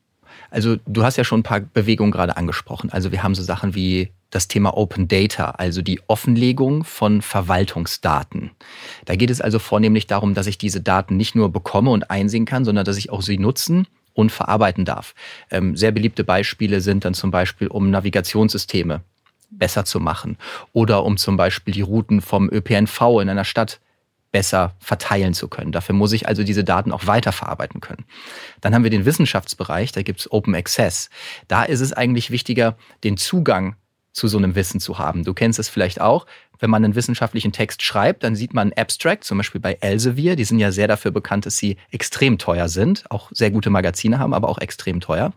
Also 0.50 0.76
du 0.86 1.02
hast 1.02 1.16
ja 1.16 1.24
schon 1.24 1.40
ein 1.40 1.44
paar 1.44 1.60
Bewegungen 1.60 2.12
gerade 2.12 2.36
angesprochen. 2.36 2.90
Also 2.90 3.10
wir 3.10 3.22
haben 3.22 3.34
so 3.34 3.42
Sachen 3.42 3.74
wie 3.74 4.10
das 4.30 4.46
Thema 4.46 4.76
Open 4.76 5.08
Data, 5.08 5.50
also 5.50 5.82
die 5.82 6.00
Offenlegung 6.06 6.84
von 6.84 7.20
Verwaltungsdaten. 7.20 8.52
Da 9.04 9.16
geht 9.16 9.30
es 9.30 9.40
also 9.40 9.58
vornehmlich 9.58 10.06
darum, 10.06 10.34
dass 10.34 10.46
ich 10.46 10.56
diese 10.56 10.80
Daten 10.80 11.16
nicht 11.16 11.34
nur 11.34 11.50
bekomme 11.50 11.90
und 11.90 12.12
einsehen 12.12 12.44
kann, 12.44 12.64
sondern 12.64 12.84
dass 12.84 12.96
ich 12.96 13.10
auch 13.10 13.22
sie 13.22 13.38
nutzen 13.38 13.88
und 14.14 14.30
verarbeiten 14.30 14.84
darf. 14.84 15.14
Ähm, 15.50 15.76
sehr 15.76 15.92
beliebte 15.92 16.24
Beispiele 16.24 16.80
sind 16.80 17.04
dann 17.04 17.14
zum 17.14 17.30
Beispiel, 17.30 17.68
um 17.68 17.90
Navigationssysteme 17.90 19.02
besser 19.50 19.84
zu 19.84 20.00
machen 20.00 20.38
oder 20.72 21.04
um 21.04 21.16
zum 21.16 21.36
Beispiel 21.36 21.74
die 21.74 21.82
Routen 21.82 22.20
vom 22.20 22.48
ÖPNV 22.50 23.20
in 23.20 23.28
einer 23.28 23.44
Stadt 23.44 23.80
besser 24.32 24.76
verteilen 24.78 25.34
zu 25.34 25.48
können. 25.48 25.72
Dafür 25.72 25.94
muss 25.94 26.12
ich 26.12 26.28
also 26.28 26.44
diese 26.44 26.62
Daten 26.62 26.92
auch 26.92 27.06
weiterverarbeiten 27.06 27.80
können. 27.80 28.04
Dann 28.60 28.74
haben 28.74 28.84
wir 28.84 28.90
den 28.90 29.04
Wissenschaftsbereich, 29.04 29.92
da 29.92 30.02
gibt 30.02 30.20
es 30.20 30.30
Open 30.30 30.54
Access. 30.54 31.10
Da 31.48 31.64
ist 31.64 31.80
es 31.80 31.92
eigentlich 31.92 32.30
wichtiger, 32.30 32.76
den 33.02 33.16
Zugang 33.16 33.74
zu 34.12 34.28
so 34.28 34.38
einem 34.38 34.54
Wissen 34.54 34.80
zu 34.80 34.98
haben. 34.98 35.24
Du 35.24 35.34
kennst 35.34 35.58
es 35.58 35.68
vielleicht 35.68 36.00
auch. 36.00 36.26
Wenn 36.60 36.70
man 36.70 36.84
einen 36.84 36.94
wissenschaftlichen 36.94 37.52
Text 37.52 37.82
schreibt, 37.82 38.22
dann 38.22 38.36
sieht 38.36 38.54
man 38.54 38.72
Abstract, 38.74 39.24
zum 39.24 39.38
Beispiel 39.38 39.60
bei 39.60 39.78
Elsevier. 39.80 40.36
Die 40.36 40.44
sind 40.44 40.58
ja 40.58 40.70
sehr 40.70 40.86
dafür 40.86 41.10
bekannt, 41.10 41.46
dass 41.46 41.56
sie 41.56 41.76
extrem 41.90 42.38
teuer 42.38 42.68
sind, 42.68 43.04
auch 43.10 43.30
sehr 43.32 43.50
gute 43.50 43.70
Magazine 43.70 44.18
haben, 44.18 44.34
aber 44.34 44.48
auch 44.48 44.58
extrem 44.58 45.00
teuer. 45.00 45.32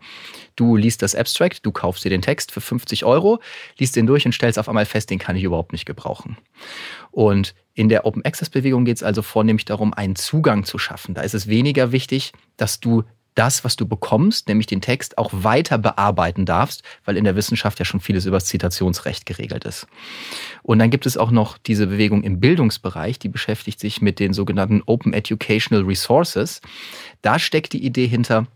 Du 0.56 0.76
liest 0.76 1.02
das 1.02 1.14
Abstract, 1.14 1.66
du 1.66 1.72
kaufst 1.72 2.04
dir 2.04 2.10
den 2.10 2.22
Text 2.22 2.52
für 2.52 2.60
50 2.60 3.04
Euro, 3.04 3.40
liest 3.78 3.96
den 3.96 4.06
durch 4.06 4.24
und 4.26 4.32
stellst 4.32 4.58
auf 4.58 4.68
einmal 4.68 4.86
fest, 4.86 5.10
den 5.10 5.18
kann 5.18 5.34
ich 5.34 5.42
überhaupt 5.42 5.72
nicht 5.72 5.86
gebrauchen. 5.86 6.36
Und 7.10 7.54
in 7.74 7.88
der 7.88 8.06
Open 8.06 8.24
Access 8.24 8.50
Bewegung 8.50 8.84
geht 8.84 8.98
es 8.98 9.02
also 9.02 9.22
vornehmlich 9.22 9.64
darum, 9.64 9.92
einen 9.92 10.14
Zugang 10.14 10.64
zu 10.64 10.78
schaffen. 10.78 11.14
Da 11.14 11.22
ist 11.22 11.34
es 11.34 11.48
weniger 11.48 11.90
wichtig, 11.90 12.32
dass 12.56 12.78
du 12.78 13.02
das, 13.34 13.64
was 13.64 13.76
du 13.76 13.86
bekommst, 13.86 14.48
nämlich 14.48 14.66
den 14.66 14.80
Text, 14.80 15.18
auch 15.18 15.30
weiter 15.32 15.78
bearbeiten 15.78 16.46
darfst, 16.46 16.82
weil 17.04 17.16
in 17.16 17.24
der 17.24 17.36
Wissenschaft 17.36 17.78
ja 17.78 17.84
schon 17.84 18.00
vieles 18.00 18.26
über 18.26 18.36
das 18.36 18.46
Zitationsrecht 18.46 19.26
geregelt 19.26 19.64
ist. 19.64 19.86
Und 20.62 20.78
dann 20.78 20.90
gibt 20.90 21.06
es 21.06 21.16
auch 21.16 21.30
noch 21.30 21.58
diese 21.58 21.86
Bewegung 21.86 22.22
im 22.22 22.40
Bildungsbereich, 22.40 23.18
die 23.18 23.28
beschäftigt 23.28 23.80
sich 23.80 24.00
mit 24.00 24.20
den 24.20 24.32
sogenannten 24.32 24.82
Open 24.86 25.12
Educational 25.12 25.84
Resources. 25.84 26.60
Da 27.22 27.38
steckt 27.38 27.72
die 27.72 27.84
Idee 27.84 28.06
hinter, 28.06 28.46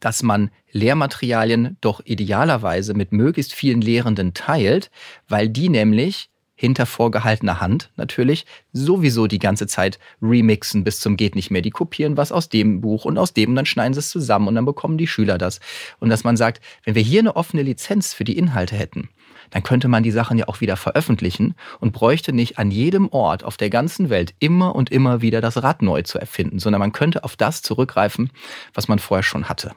dass 0.00 0.22
man 0.22 0.50
Lehrmaterialien 0.72 1.76
doch 1.80 2.00
idealerweise 2.04 2.94
mit 2.94 3.12
möglichst 3.12 3.54
vielen 3.54 3.80
Lehrenden 3.80 4.34
teilt, 4.34 4.90
weil 5.28 5.48
die 5.48 5.68
nämlich 5.68 6.28
hinter 6.56 6.86
vorgehaltener 6.86 7.60
Hand 7.60 7.90
natürlich 7.96 8.46
sowieso 8.72 9.26
die 9.26 9.38
ganze 9.38 9.66
Zeit 9.66 9.98
remixen 10.20 10.82
bis 10.82 10.98
zum 10.98 11.16
geht 11.16 11.36
nicht 11.36 11.50
mehr. 11.50 11.62
Die 11.62 11.70
kopieren 11.70 12.16
was 12.16 12.32
aus 12.32 12.48
dem 12.48 12.80
Buch 12.80 13.04
und 13.04 13.18
aus 13.18 13.34
dem 13.34 13.50
und 13.50 13.56
dann 13.56 13.66
schneiden 13.66 13.94
sie 13.94 14.00
es 14.00 14.08
zusammen 14.08 14.48
und 14.48 14.54
dann 14.56 14.64
bekommen 14.64 14.98
die 14.98 15.06
Schüler 15.06 15.38
das. 15.38 15.60
Und 16.00 16.08
dass 16.08 16.24
man 16.24 16.36
sagt, 16.36 16.62
wenn 16.84 16.94
wir 16.94 17.02
hier 17.02 17.20
eine 17.20 17.36
offene 17.36 17.62
Lizenz 17.62 18.14
für 18.14 18.24
die 18.24 18.38
Inhalte 18.38 18.74
hätten, 18.74 19.10
dann 19.50 19.62
könnte 19.62 19.88
man 19.88 20.02
die 20.02 20.10
Sachen 20.10 20.38
ja 20.38 20.48
auch 20.48 20.60
wieder 20.60 20.76
veröffentlichen 20.76 21.54
und 21.78 21.92
bräuchte 21.92 22.32
nicht 22.32 22.58
an 22.58 22.70
jedem 22.70 23.08
Ort 23.10 23.44
auf 23.44 23.56
der 23.56 23.70
ganzen 23.70 24.10
Welt 24.10 24.34
immer 24.38 24.74
und 24.74 24.90
immer 24.90 25.22
wieder 25.22 25.40
das 25.40 25.62
Rad 25.62 25.82
neu 25.82 26.02
zu 26.02 26.18
erfinden, 26.18 26.58
sondern 26.58 26.80
man 26.80 26.92
könnte 26.92 27.22
auf 27.22 27.36
das 27.36 27.62
zurückgreifen, 27.62 28.30
was 28.74 28.88
man 28.88 28.98
vorher 28.98 29.22
schon 29.22 29.48
hatte. 29.48 29.72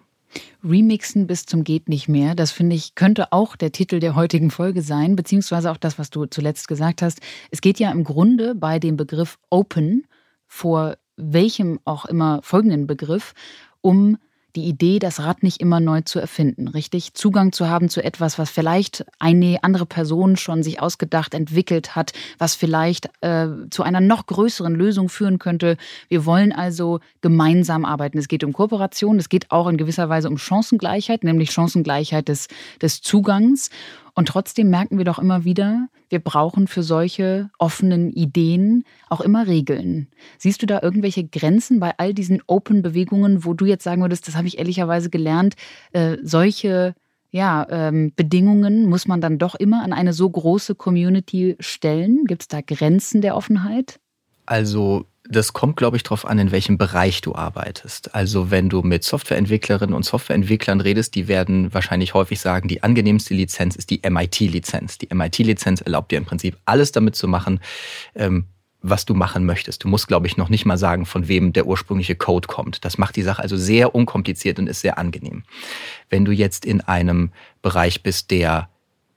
Remixen 0.64 1.28
bis 1.28 1.46
zum 1.46 1.64
geht 1.64 1.90
nicht 1.90 2.08
mehr. 2.08 2.36
Das 2.36 2.52
finde 2.52 2.76
ich 2.76 2.96
könnte 2.96 3.32
auch 3.32 3.56
der 3.56 3.72
Titel 3.72 4.00
der 4.00 4.16
heutigen 4.16 4.52
Folge 4.52 4.82
sein, 4.82 5.16
beziehungsweise 5.16 5.72
auch 5.72 5.78
das, 5.78 5.98
was 5.98 6.10
du 6.10 6.26
zuletzt 6.26 6.68
gesagt 6.68 7.02
hast. 7.02 7.20
Es 7.52 7.62
geht 7.62 7.80
ja 7.80 7.92
im 7.92 8.04
Grunde 8.04 8.56
bei 8.56 8.80
dem 8.80 8.98
Begriff 8.98 9.38
Open 9.50 10.06
vor 10.48 10.98
welchem 11.16 11.80
auch 11.86 12.06
immer 12.06 12.40
folgenden 12.44 12.88
Begriff 12.88 13.34
um 13.82 14.18
die 14.56 14.66
Idee, 14.66 15.00
das 15.00 15.20
Rad 15.20 15.44
nicht 15.44 15.62
immer 15.62 15.80
neu 15.80 16.02
zu 16.02 16.20
erfinden, 16.20 16.68
richtig? 16.68 17.14
Zugang 17.14 17.52
zu 17.52 17.68
haben 17.68 17.90
zu 17.90 18.04
etwas, 18.04 18.40
was 18.40 18.50
vielleicht 18.50 19.06
eine 19.20 19.64
andere 19.64 19.86
Person 19.86 20.38
schon 20.38 20.64
sich 20.64 20.82
ausgedacht, 20.82 21.34
entwickelt 21.34 21.96
hat, 21.96 22.14
was 22.38 22.56
vielleicht 22.56 23.10
äh, 23.22 23.48
zu 23.70 23.84
einer 23.84 24.02
noch 24.02 24.26
größeren 24.26 24.74
Lösung 24.74 25.10
führen 25.10 25.40
könnte. 25.40 25.78
Wir 26.08 26.26
wollen 26.26 26.52
also 26.52 27.00
gemeinsam 27.22 27.86
arbeiten. 27.86 28.18
Es 28.18 28.28
geht 28.28 28.44
um 28.44 28.54
Kooperation, 28.54 29.20
es 29.20 29.30
geht 29.30 29.52
auch 29.52 29.68
in 29.68 29.78
gewisser 29.78 30.10
Weise 30.10 30.30
um 30.30 30.38
Chancengleichheit, 30.38 31.24
nämlich 31.24 31.52
Chancengleichheit 31.52 32.28
des, 32.28 32.48
des 32.82 33.02
Zugangs. 33.02 33.70
Und 34.20 34.28
trotzdem 34.28 34.70
merken 34.70 34.98
wir 34.98 35.06
doch 35.06 35.18
immer 35.18 35.46
wieder, 35.46 35.88
wir 36.10 36.20
brauchen 36.20 36.68
für 36.68 36.84
solche 36.84 37.50
offenen 37.58 38.12
Ideen 38.12 38.84
auch 39.08 39.22
immer 39.22 39.48
Regeln. 39.48 40.10
Siehst 40.38 40.62
du 40.62 40.66
da 40.66 40.82
irgendwelche 40.82 41.24
Grenzen 41.24 41.80
bei 41.80 41.94
all 41.98 42.14
diesen 42.14 42.42
Open-Bewegungen, 42.46 43.46
wo 43.46 43.54
du 43.54 43.64
jetzt 43.64 43.86
sagen 43.86 44.02
würdest, 44.02 44.28
das 44.28 44.36
habe 44.36 44.50
ich 44.50 44.58
ehrlicherweise 44.58 45.10
gelernt, 45.10 45.56
äh, 45.94 46.18
solche 46.22 46.96
ja, 47.32 47.66
ähm, 47.70 48.12
Bedingungen 48.14 48.90
muss 48.90 49.08
man 49.08 49.22
dann 49.22 49.38
doch 49.38 49.56
immer 49.56 49.84
an 49.84 49.94
eine 49.94 50.12
so 50.12 50.30
große 50.30 50.76
Community 50.76 51.56
stellen? 51.62 52.26
Gibt 52.26 52.42
es 52.42 52.48
da 52.50 52.60
Grenzen 52.60 53.22
der 53.22 53.38
Offenheit? 53.38 54.02
Also 54.46 55.06
das 55.32 55.54
kommt, 55.54 55.78
glaube 55.78 55.96
ich, 55.96 56.02
darauf 56.02 56.26
an, 56.26 56.40
in 56.40 56.52
welchem 56.52 56.80
Bereich 56.80 57.22
du 57.22 57.36
arbeitest. 57.36 58.16
Also 58.16 58.50
wenn 58.50 58.68
du 58.68 58.82
mit 58.82 59.04
Softwareentwicklerinnen 59.04 59.94
und 59.94 60.04
Softwareentwicklern 60.04 60.82
redest, 60.82 61.14
die 61.14 61.28
werden 61.28 61.72
wahrscheinlich 61.72 62.16
häufig 62.16 62.40
sagen, 62.40 62.68
die 62.68 62.82
angenehmste 62.82 63.36
Lizenz 63.36 63.76
ist 63.76 63.92
die 63.92 64.02
MIT-Lizenz. 64.04 64.98
Die 64.98 65.08
MIT-Lizenz 65.14 65.82
erlaubt 65.82 66.12
dir 66.12 66.18
im 66.18 66.26
Prinzip 66.26 66.58
alles 66.66 66.92
damit 66.92 67.16
zu 67.16 67.28
machen, 67.28 67.60
ähm, 68.16 68.46
was 68.82 69.06
du 69.06 69.14
machen 69.14 69.46
möchtest. 69.46 69.84
Du 69.84 69.88
musst, 69.88 70.08
glaube 70.08 70.26
ich, 70.26 70.36
noch 70.36 70.50
nicht 70.50 70.66
mal 70.66 70.80
sagen, 70.80 71.06
von 71.06 71.28
wem 71.28 71.54
der 71.54 71.68
ursprüngliche 71.68 72.16
Code 72.16 72.48
kommt. 72.48 72.84
Das 72.84 72.98
macht 72.98 73.16
die 73.16 73.22
Sache 73.22 73.44
also 73.44 73.56
sehr 73.56 73.94
unkompliziert 73.94 74.58
und 74.58 74.66
ist 74.66 74.82
sehr 74.82 74.98
angenehm. 74.98 75.44
Wenn 76.10 76.26
du 76.26 76.32
jetzt 76.32 76.66
in 76.66 76.82
einem 76.82 77.32
Bereich 77.62 78.02
bist, 78.02 78.32
der 78.32 78.70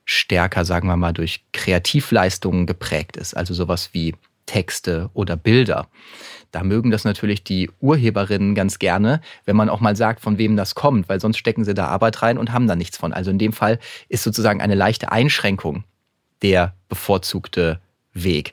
stärker, 0.05 0.67
sagen 0.67 0.89
wir 0.89 0.97
mal, 0.99 1.13
durch 1.13 1.43
Kreativleistungen 1.53 2.67
geprägt 2.67 3.17
ist, 3.17 3.35
also 3.35 3.55
sowas 3.55 3.91
wie 3.93 4.15
Texte 4.53 5.09
oder 5.15 5.35
Bilder. 5.35 5.89
Da 6.51 6.63
mögen 6.63 6.91
das 6.91 7.05
natürlich 7.05 7.43
die 7.43 7.71
Urheberinnen 7.81 8.55
ganz 8.55 8.79
gerne, 8.79 9.23
wenn 9.47 9.57
man 9.57 9.71
auch 9.71 9.81
mal 9.81 9.97
sagt, 9.97 10.21
von 10.21 10.37
wem 10.37 10.57
das 10.57 10.75
kommt, 10.75 11.09
weil 11.09 11.21
sonst 11.21 11.39
stecken 11.39 11.65
sie 11.65 11.73
da 11.73 11.87
Arbeit 11.87 12.21
rein 12.21 12.37
und 12.37 12.53
haben 12.53 12.67
da 12.67 12.77
nichts 12.77 12.99
von. 12.99 13.15
Also 13.15 13.31
in 13.31 13.39
dem 13.39 13.55
Fall 13.55 13.79
ist 14.11 14.23
sozusagen 14.23 14.61
eine 14.61 14.75
leichte 14.75 15.11
Einschränkung 15.11 15.85
der 16.43 16.75
bevorzugte 16.91 17.81
Weg. 18.13 18.53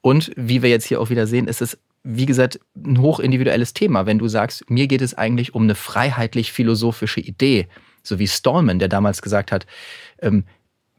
Und 0.00 0.30
wie 0.36 0.62
wir 0.62 0.70
jetzt 0.70 0.86
hier 0.86 1.00
auch 1.00 1.10
wieder 1.10 1.26
sehen, 1.26 1.48
ist 1.48 1.60
es 1.60 1.76
wie 2.04 2.26
gesagt, 2.26 2.58
ein 2.74 3.00
hochindividuelles 3.00 3.74
Thema. 3.74 4.06
Wenn 4.06 4.18
du 4.18 4.26
sagst, 4.26 4.68
mir 4.68 4.88
geht 4.88 5.02
es 5.02 5.14
eigentlich 5.14 5.54
um 5.54 5.62
eine 5.62 5.76
freiheitlich-philosophische 5.76 7.20
Idee, 7.20 7.68
so 8.02 8.18
wie 8.18 8.26
Stallman, 8.26 8.80
der 8.80 8.88
damals 8.88 9.22
gesagt 9.22 9.52
hat, 9.52 9.66
ähm, 10.20 10.42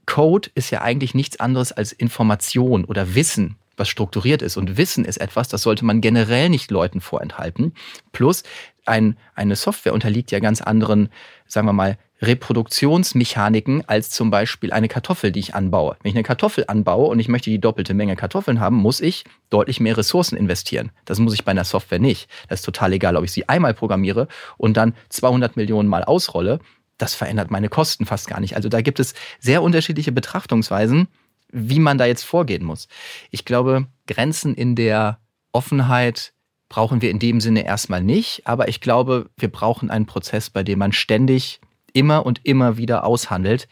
Code 0.05 0.49
ist 0.55 0.71
ja 0.71 0.81
eigentlich 0.81 1.13
nichts 1.13 1.41
anderes 1.41 1.73
als 1.73 1.91
Information 1.91 2.85
oder 2.85 3.15
Wissen 3.15 3.57
was 3.77 3.89
strukturiert 3.89 4.41
ist. 4.41 4.57
Und 4.57 4.77
Wissen 4.77 5.05
ist 5.05 5.17
etwas, 5.17 5.47
das 5.47 5.61
sollte 5.61 5.85
man 5.85 6.01
generell 6.01 6.49
nicht 6.49 6.71
Leuten 6.71 7.01
vorenthalten. 7.01 7.73
Plus, 8.11 8.43
ein, 8.85 9.17
eine 9.35 9.55
Software 9.55 9.93
unterliegt 9.93 10.31
ja 10.31 10.39
ganz 10.39 10.61
anderen, 10.61 11.09
sagen 11.47 11.67
wir 11.67 11.73
mal, 11.73 11.97
Reproduktionsmechaniken 12.21 13.87
als 13.87 14.09
zum 14.09 14.31
Beispiel 14.31 14.71
eine 14.71 14.87
Kartoffel, 14.87 15.31
die 15.31 15.41
ich 15.41 15.55
anbaue. 15.55 15.97
Wenn 16.01 16.09
ich 16.09 16.15
eine 16.15 16.23
Kartoffel 16.23 16.65
anbaue 16.67 17.09
und 17.09 17.19
ich 17.19 17.27
möchte 17.27 17.49
die 17.49 17.59
doppelte 17.59 17.93
Menge 17.93 18.15
Kartoffeln 18.15 18.59
haben, 18.59 18.77
muss 18.77 19.01
ich 19.01 19.25
deutlich 19.49 19.79
mehr 19.79 19.97
Ressourcen 19.97 20.37
investieren. 20.37 20.91
Das 21.05 21.19
muss 21.19 21.33
ich 21.33 21.43
bei 21.43 21.51
einer 21.51 21.65
Software 21.65 21.99
nicht. 21.99 22.29
Das 22.47 22.61
ist 22.61 22.65
total 22.65 22.93
egal, 22.93 23.17
ob 23.17 23.25
ich 23.25 23.31
sie 23.31 23.49
einmal 23.49 23.73
programmiere 23.73 24.27
und 24.57 24.77
dann 24.77 24.93
200 25.09 25.57
Millionen 25.57 25.89
Mal 25.89 26.03
ausrolle. 26.03 26.59
Das 26.97 27.13
verändert 27.13 27.51
meine 27.51 27.69
Kosten 27.69 28.05
fast 28.05 28.27
gar 28.27 28.39
nicht. 28.39 28.55
Also 28.55 28.69
da 28.69 28.81
gibt 28.81 28.99
es 28.99 29.13
sehr 29.39 29.61
unterschiedliche 29.61 30.13
Betrachtungsweisen 30.13 31.09
wie 31.53 31.79
man 31.79 31.97
da 31.97 32.05
jetzt 32.05 32.23
vorgehen 32.23 32.65
muss. 32.65 32.87
Ich 33.29 33.45
glaube, 33.45 33.87
Grenzen 34.07 34.53
in 34.55 34.75
der 34.75 35.19
Offenheit 35.51 36.33
brauchen 36.67 37.01
wir 37.01 37.11
in 37.11 37.19
dem 37.19 37.39
Sinne 37.39 37.65
erstmal 37.65 38.03
nicht, 38.03 38.47
aber 38.47 38.67
ich 38.67 38.81
glaube, 38.81 39.29
wir 39.37 39.49
brauchen 39.49 39.91
einen 39.91 40.07
Prozess, 40.07 40.49
bei 40.49 40.63
dem 40.63 40.79
man 40.79 40.91
ständig 40.91 41.61
immer 41.93 42.25
und 42.25 42.41
immer 42.43 42.77
wieder 42.77 43.03
aushandelt, 43.05 43.67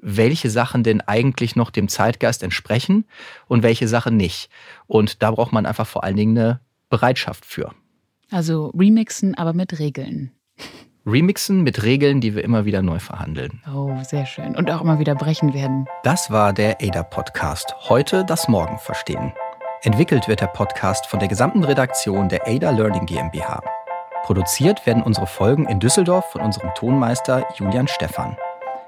welche 0.00 0.48
Sachen 0.48 0.82
denn 0.82 1.02
eigentlich 1.02 1.56
noch 1.56 1.70
dem 1.70 1.88
Zeitgeist 1.88 2.42
entsprechen 2.42 3.04
und 3.46 3.62
welche 3.62 3.86
Sachen 3.88 4.16
nicht. 4.16 4.48
Und 4.86 5.22
da 5.22 5.30
braucht 5.30 5.52
man 5.52 5.66
einfach 5.66 5.86
vor 5.86 6.04
allen 6.04 6.16
Dingen 6.16 6.38
eine 6.38 6.60
Bereitschaft 6.88 7.44
für. 7.44 7.72
Also 8.30 8.68
remixen, 8.68 9.34
aber 9.34 9.52
mit 9.52 9.78
Regeln. 9.78 10.32
Remixen 11.06 11.62
mit 11.62 11.84
Regeln, 11.84 12.20
die 12.20 12.34
wir 12.34 12.42
immer 12.42 12.64
wieder 12.64 12.82
neu 12.82 12.98
verhandeln. 12.98 13.62
Oh, 13.72 13.92
sehr 14.02 14.26
schön. 14.26 14.56
Und 14.56 14.70
auch 14.70 14.80
immer 14.80 14.98
wieder 14.98 15.14
brechen 15.14 15.54
werden. 15.54 15.86
Das 16.02 16.30
war 16.30 16.52
der 16.52 16.78
ADA-Podcast. 16.82 17.74
Heute 17.88 18.24
das 18.24 18.48
Morgen 18.48 18.78
verstehen. 18.78 19.32
Entwickelt 19.82 20.26
wird 20.26 20.40
der 20.40 20.48
Podcast 20.48 21.06
von 21.06 21.20
der 21.20 21.28
gesamten 21.28 21.62
Redaktion 21.62 22.28
der 22.28 22.48
ADA 22.48 22.70
Learning 22.70 23.06
GmbH. 23.06 23.62
Produziert 24.24 24.84
werden 24.84 25.02
unsere 25.04 25.28
Folgen 25.28 25.66
in 25.68 25.78
Düsseldorf 25.78 26.32
von 26.32 26.40
unserem 26.40 26.74
Tonmeister 26.74 27.46
Julian 27.54 27.86
Stephan. 27.86 28.36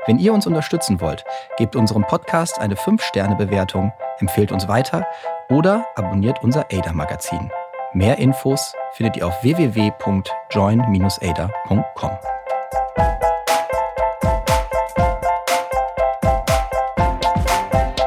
Wenn 0.06 0.18
ihr 0.18 0.32
uns 0.32 0.46
unterstützen 0.46 1.00
wollt, 1.00 1.24
gebt 1.56 1.76
unserem 1.76 2.04
Podcast 2.04 2.58
eine 2.58 2.74
5-Sterne-Bewertung, 2.74 3.92
empfehlt 4.18 4.50
uns 4.50 4.66
weiter 4.66 5.06
oder 5.50 5.86
abonniert 5.94 6.42
unser 6.42 6.66
ADA-Magazin. 6.72 7.50
Mehr 7.94 8.18
Infos 8.18 8.74
findet 8.92 9.16
ihr 9.16 9.26
auf 9.26 9.42
www.join-ada.com. 9.42 12.10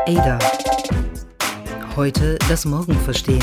Ada. 0.07 0.39
Heute 1.95 2.38
das 2.47 2.65
Morgen 2.65 2.93
verstehen. 2.93 3.41